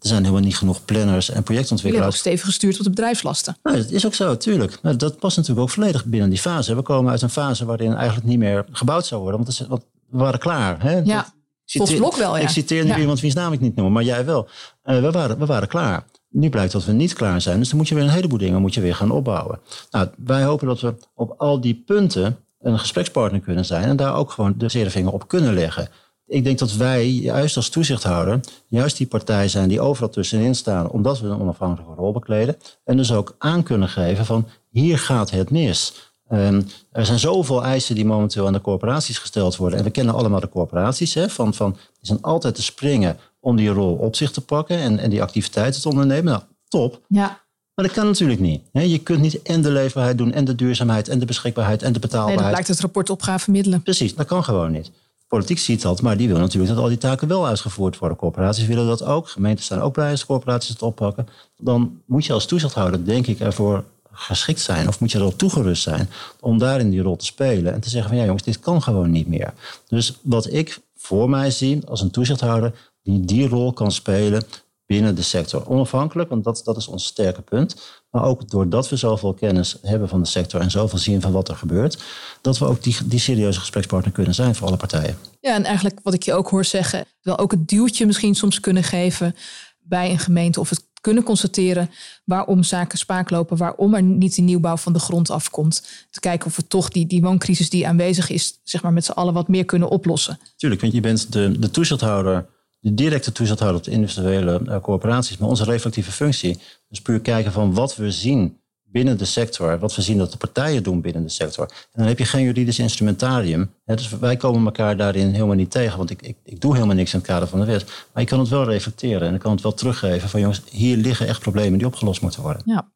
Er 0.00 0.08
zijn 0.12 0.22
helemaal 0.22 0.44
niet 0.44 0.56
genoeg 0.56 0.84
planners 0.84 1.06
en 1.06 1.12
Jullie 1.12 1.26
hebben 1.26 1.38
ook 1.38 1.44
projectontwikkelaars. 1.44 2.16
stevig 2.16 2.44
gestuurd 2.44 2.78
op 2.78 2.84
de 2.84 2.90
bedrijfslasten. 2.90 3.56
Nou, 3.62 3.76
dat 3.76 3.90
is 3.90 4.06
ook 4.06 4.14
zo, 4.14 4.36
tuurlijk. 4.36 4.78
Maar 4.82 4.98
dat 4.98 5.18
past 5.18 5.36
natuurlijk 5.36 5.62
ook 5.66 5.72
volledig 5.74 6.04
binnen 6.04 6.30
die 6.30 6.38
fase. 6.38 6.74
We 6.74 6.82
komen 6.82 7.10
uit 7.10 7.22
een 7.22 7.30
fase 7.30 7.64
waarin 7.64 7.94
eigenlijk 7.94 8.26
niet 8.26 8.38
meer 8.38 8.64
gebouwd 8.72 9.06
zou 9.06 9.20
worden. 9.20 9.40
Want, 9.40 9.52
het 9.52 9.60
is- 9.62 9.66
want 9.68 9.82
we 10.10 10.18
waren 10.18 10.38
klaar. 10.40 10.82
Hè. 10.82 10.96
Ja, 11.04 11.34
volgens 11.66 11.98
Blok 11.98 12.16
wel, 12.16 12.36
ja. 12.36 12.42
Ik 12.42 12.48
citeer 12.48 12.84
nu 12.84 12.90
Ja. 12.90 12.98
iemand 12.98 13.20
wiens 13.20 13.34
naam 13.34 13.52
ik 13.52 13.60
niet 13.60 13.74
noem, 13.76 13.92
maar 13.92 14.02
jij 14.02 14.24
wel. 14.24 14.48
Eh, 14.82 15.00
we, 15.00 15.10
waren, 15.10 15.38
we 15.38 15.46
waren 15.46 15.68
klaar. 15.68 16.04
Nu 16.30 16.48
blijkt 16.50 16.72
dat 16.72 16.84
we 16.84 16.92
niet 16.92 17.12
klaar 17.12 17.40
zijn. 17.40 17.58
Dus 17.58 17.68
dan 17.68 17.78
moet 17.78 17.88
je 17.88 17.94
weer 17.94 18.04
een 18.04 18.10
heleboel 18.10 18.38
dingen 18.38 18.60
moet 18.60 18.74
je 18.74 18.80
weer 18.80 18.94
gaan 18.94 19.10
opbouwen. 19.10 19.58
Nou, 19.90 20.08
wij 20.16 20.42
hopen 20.44 20.66
dat 20.66 20.80
we 20.80 20.94
op 21.14 21.34
al 21.38 21.60
die 21.60 21.82
punten 21.86 22.36
een 22.60 22.78
gesprekspartner 22.78 23.40
kunnen 23.40 23.64
zijn. 23.64 23.84
En 23.84 23.96
daar 23.96 24.14
ook 24.14 24.30
gewoon 24.30 24.54
de 24.56 24.68
zere 24.68 24.90
vinger 24.90 25.12
op 25.12 25.28
kunnen 25.28 25.54
leggen. 25.54 25.88
Ik 26.26 26.44
denk 26.44 26.58
dat 26.58 26.72
wij, 26.72 27.08
juist 27.10 27.56
als 27.56 27.68
toezichthouder, 27.68 28.40
juist 28.68 28.96
die 28.96 29.06
partij 29.06 29.48
zijn 29.48 29.68
die 29.68 29.80
overal 29.80 30.08
tussenin 30.08 30.54
staan, 30.54 30.90
omdat 30.90 31.20
we 31.20 31.26
een 31.26 31.40
onafhankelijke 31.40 31.94
rol 31.94 32.12
bekleden. 32.12 32.56
En 32.84 32.96
dus 32.96 33.12
ook 33.12 33.34
aan 33.38 33.62
kunnen 33.62 33.88
geven 33.88 34.26
van 34.26 34.48
hier 34.70 34.98
gaat 34.98 35.30
het 35.30 35.50
mis. 35.50 36.12
Ehm, 36.28 36.62
er 36.92 37.06
zijn 37.06 37.18
zoveel 37.18 37.64
eisen 37.64 37.94
die 37.94 38.04
momenteel 38.04 38.46
aan 38.46 38.52
de 38.52 38.60
corporaties 38.60 39.18
gesteld 39.18 39.56
worden. 39.56 39.78
En 39.78 39.84
we 39.84 39.90
kennen 39.90 40.14
allemaal 40.14 40.40
de 40.40 40.48
corporaties. 40.48 41.14
Hè, 41.14 41.28
van, 41.28 41.54
van, 41.54 41.72
die 41.72 41.80
zijn 42.00 42.22
altijd 42.22 42.54
te 42.54 42.62
springen 42.62 43.16
om 43.40 43.56
die 43.56 43.68
rol 43.68 43.94
op 43.94 44.16
zich 44.16 44.30
te 44.30 44.40
pakken 44.40 44.78
en, 44.78 44.98
en 44.98 45.10
die 45.10 45.22
activiteiten 45.22 45.80
te 45.80 45.88
ondernemen. 45.88 46.32
Nou, 46.32 46.42
top. 46.68 47.00
Ja, 47.08 47.44
Maar 47.74 47.84
dat 47.84 47.94
kan 47.94 48.06
natuurlijk 48.06 48.40
niet. 48.40 48.62
Hè. 48.72 48.80
Je 48.80 48.98
kunt 48.98 49.20
niet 49.20 49.42
en 49.42 49.62
de 49.62 49.70
leefbaarheid 49.70 50.18
doen 50.18 50.32
en 50.32 50.44
de 50.44 50.54
duurzaamheid 50.54 51.08
en 51.08 51.18
de 51.18 51.26
beschikbaarheid 51.26 51.82
en 51.82 51.92
de 51.92 51.98
nee, 51.98 52.00
dat 52.00 52.10
betaalbaarheid. 52.10 52.50
blijkt 52.50 52.68
het 52.68 52.80
rapport 52.80 53.10
opgave 53.10 53.50
middelen. 53.50 53.82
Precies, 53.82 54.14
dat 54.14 54.26
kan 54.26 54.44
gewoon 54.44 54.72
niet. 54.72 54.90
Politiek 55.28 55.58
ziet 55.58 55.82
dat, 55.82 56.02
maar 56.02 56.16
die 56.16 56.28
wil 56.28 56.38
natuurlijk 56.38 56.74
dat 56.74 56.82
al 56.82 56.88
die 56.88 56.98
taken 56.98 57.28
wel 57.28 57.46
uitgevoerd 57.46 57.98
worden. 57.98 58.18
Corporaties 58.18 58.66
willen 58.66 58.86
dat 58.86 59.04
ook. 59.04 59.28
Gemeenten 59.28 59.64
staan 59.64 59.80
ook 59.80 59.92
blij 59.92 60.10
als 60.10 60.26
corporaties 60.26 60.68
het 60.68 60.82
oppakken. 60.82 61.28
Dan 61.56 62.00
moet 62.06 62.24
je 62.24 62.32
als 62.32 62.46
toezichthouder, 62.46 63.04
denk 63.04 63.26
ik, 63.26 63.40
ervoor 63.40 63.84
geschikt 64.16 64.60
zijn. 64.60 64.88
Of 64.88 65.00
moet 65.00 65.12
je 65.12 65.18
erop 65.18 65.38
toegerust 65.38 65.82
zijn 65.82 66.10
om 66.40 66.58
daarin 66.58 66.90
die 66.90 67.02
rol 67.02 67.16
te 67.16 67.24
spelen. 67.24 67.72
En 67.72 67.80
te 67.80 67.88
zeggen 67.88 68.08
van 68.08 68.18
ja 68.18 68.24
jongens, 68.24 68.44
dit 68.44 68.60
kan 68.60 68.82
gewoon 68.82 69.10
niet 69.10 69.28
meer. 69.28 69.52
Dus 69.88 70.18
wat 70.22 70.52
ik 70.52 70.78
voor 70.96 71.30
mij 71.30 71.50
zie 71.50 71.86
als 71.86 72.00
een 72.00 72.10
toezichthouder 72.10 72.92
die 73.02 73.20
die 73.20 73.48
rol 73.48 73.72
kan 73.72 73.92
spelen 73.92 74.42
binnen 74.86 75.14
de 75.14 75.22
sector. 75.22 75.68
Onafhankelijk, 75.68 76.28
want 76.28 76.44
dat, 76.44 76.62
dat 76.64 76.76
is 76.76 76.88
ons 76.88 77.04
sterke 77.04 77.42
punt. 77.42 77.76
Maar 78.10 78.24
ook 78.24 78.50
doordat 78.50 78.88
we 78.88 78.96
zoveel 78.96 79.34
kennis 79.34 79.76
hebben 79.82 80.08
van 80.08 80.20
de 80.22 80.28
sector 80.28 80.60
en 80.60 80.70
zoveel 80.70 80.98
zien 80.98 81.20
van 81.20 81.32
wat 81.32 81.48
er 81.48 81.56
gebeurt, 81.56 82.02
dat 82.40 82.58
we 82.58 82.64
ook 82.64 82.82
die, 82.82 82.96
die 83.04 83.18
serieuze 83.18 83.60
gesprekspartner 83.60 84.12
kunnen 84.12 84.34
zijn 84.34 84.54
voor 84.54 84.66
alle 84.66 84.76
partijen. 84.76 85.18
Ja, 85.40 85.54
en 85.54 85.64
eigenlijk 85.64 86.00
wat 86.02 86.14
ik 86.14 86.22
je 86.22 86.32
ook 86.32 86.48
hoor 86.48 86.64
zeggen, 86.64 87.04
wel 87.22 87.38
ook 87.38 87.50
het 87.50 87.68
duwtje 87.68 88.06
misschien 88.06 88.34
soms 88.34 88.60
kunnen 88.60 88.82
geven 88.82 89.36
bij 89.78 90.10
een 90.10 90.18
gemeente 90.18 90.60
of 90.60 90.70
het 90.70 90.84
kunnen 91.06 91.24
constateren 91.24 91.90
waarom 92.24 92.62
zaken 92.62 92.98
spaak 92.98 93.30
lopen, 93.30 93.56
waarom 93.56 93.94
er 93.94 94.02
niet 94.02 94.34
die 94.34 94.44
nieuwbouw 94.44 94.76
van 94.76 94.92
de 94.92 94.98
grond 94.98 95.30
afkomt. 95.30 96.06
Te 96.10 96.20
kijken 96.20 96.46
of 96.46 96.56
we 96.56 96.66
toch 96.66 96.88
die, 96.88 97.06
die 97.06 97.22
wooncrisis 97.22 97.70
die 97.70 97.86
aanwezig 97.86 98.30
is, 98.30 98.60
zeg 98.64 98.82
maar 98.82 98.92
met 98.92 99.04
z'n 99.04 99.12
allen 99.12 99.34
wat 99.34 99.48
meer 99.48 99.64
kunnen 99.64 99.88
oplossen. 99.88 100.38
Tuurlijk, 100.56 100.80
want 100.80 100.92
je 100.92 101.00
bent 101.00 101.32
de, 101.32 101.58
de 101.58 101.70
toezichthouder, 101.70 102.46
de 102.80 102.94
directe 102.94 103.32
toezichthouder 103.32 103.78
op 103.78 103.84
de 103.84 103.90
individuele 103.90 104.62
eh, 104.66 104.80
corporaties, 104.80 105.36
maar 105.36 105.48
onze 105.48 105.64
reflectieve 105.64 106.12
functie, 106.12 106.58
dus 106.88 107.00
puur 107.00 107.20
kijken 107.20 107.52
van 107.52 107.74
wat 107.74 107.96
we 107.96 108.10
zien 108.10 108.60
binnen 108.90 109.18
de 109.18 109.24
sector, 109.24 109.78
wat 109.78 109.94
we 109.94 110.02
zien 110.02 110.18
dat 110.18 110.32
de 110.32 110.36
partijen 110.36 110.82
doen 110.82 111.00
binnen 111.00 111.22
de 111.22 111.28
sector. 111.28 111.64
En 111.70 111.98
dan 111.98 112.06
heb 112.06 112.18
je 112.18 112.24
geen 112.24 112.44
juridisch 112.44 112.78
instrumentarium. 112.78 113.70
Dus 113.84 114.08
wij 114.08 114.36
komen 114.36 114.64
elkaar 114.64 114.96
daarin 114.96 115.32
helemaal 115.32 115.54
niet 115.54 115.70
tegen, 115.70 115.96
want 115.96 116.10
ik, 116.10 116.22
ik, 116.22 116.36
ik 116.44 116.60
doe 116.60 116.74
helemaal 116.74 116.96
niks 116.96 117.12
in 117.12 117.18
het 117.18 117.28
kader 117.28 117.48
van 117.48 117.60
de 117.60 117.66
wet. 117.66 117.84
Maar 118.12 118.22
je 118.22 118.28
kan 118.28 118.38
het 118.38 118.48
wel 118.48 118.64
reflecteren 118.64 119.28
en 119.28 119.34
ik 119.34 119.40
kan 119.40 119.52
het 119.52 119.62
wel 119.62 119.74
teruggeven 119.74 120.28
van 120.28 120.40
jongens, 120.40 120.62
hier 120.70 120.96
liggen 120.96 121.26
echt 121.26 121.40
problemen 121.40 121.78
die 121.78 121.86
opgelost 121.86 122.20
moeten 122.20 122.42
worden. 122.42 122.62
Ja. 122.64 122.90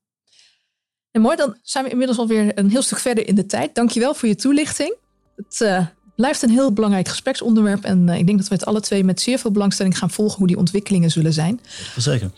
En 1.11 1.20
mooi, 1.20 1.37
dan 1.37 1.57
zijn 1.62 1.85
we 1.85 1.90
inmiddels 1.90 2.18
alweer 2.18 2.59
een 2.59 2.70
heel 2.70 2.83
stuk 2.83 2.98
verder 2.98 3.26
in 3.29 3.35
de 3.35 3.46
tijd. 3.46 3.74
Dankjewel 3.74 4.14
voor 4.14 4.29
je 4.29 4.35
toelichting. 4.35 4.96
Het 5.37 5.61
eh, 5.61 5.87
blijft 6.16 6.42
een 6.42 6.50
heel 6.50 6.72
belangrijk 6.72 7.09
gespreksonderwerp. 7.09 7.85
En 7.85 8.09
eh, 8.09 8.18
ik 8.18 8.26
denk 8.26 8.38
dat 8.38 8.48
we 8.48 8.55
het 8.55 8.64
alle 8.64 8.81
twee 8.81 9.05
met 9.05 9.20
zeer 9.20 9.38
veel 9.38 9.50
belangstelling 9.50 9.98
gaan 9.98 10.11
volgen 10.11 10.38
hoe 10.38 10.46
die 10.46 10.57
ontwikkelingen 10.57 11.11
zullen 11.11 11.33
zijn. 11.33 11.61
Zeker. 11.96 12.31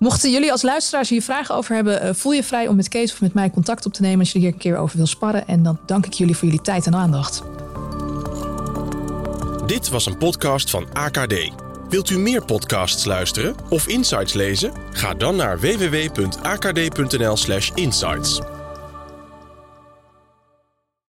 Mochten 0.00 0.30
jullie 0.30 0.52
als 0.52 0.62
luisteraars 0.62 1.08
hier 1.08 1.22
vragen 1.22 1.54
over 1.54 1.74
hebben, 1.74 2.00
eh, 2.00 2.14
voel 2.14 2.32
je 2.32 2.44
vrij 2.44 2.68
om 2.68 2.76
met 2.76 2.88
Kees 2.88 3.12
of 3.12 3.20
met 3.20 3.34
mij 3.34 3.50
contact 3.50 3.86
op 3.86 3.92
te 3.92 4.02
nemen 4.02 4.18
als 4.18 4.28
je 4.28 4.34
er 4.34 4.40
hier 4.40 4.52
een 4.52 4.58
keer 4.58 4.76
over 4.76 4.96
wil 4.96 5.06
sparren. 5.06 5.46
En 5.46 5.62
dan 5.62 5.78
dank 5.86 6.06
ik 6.06 6.12
jullie 6.12 6.36
voor 6.36 6.48
jullie 6.48 6.62
tijd 6.62 6.86
en 6.86 6.94
aandacht. 6.94 7.42
Dit 9.66 9.88
was 9.88 10.06
een 10.06 10.18
podcast 10.18 10.70
van 10.70 10.86
AKD. 10.92 11.34
Wilt 11.88 12.10
u 12.10 12.18
meer 12.18 12.44
podcasts 12.44 13.04
luisteren 13.04 13.54
of 13.68 13.88
insights 13.88 14.32
lezen? 14.32 14.72
Ga 14.90 15.14
dan 15.14 15.36
naar 15.36 15.60
www.akd.nl/insights. 15.60 18.40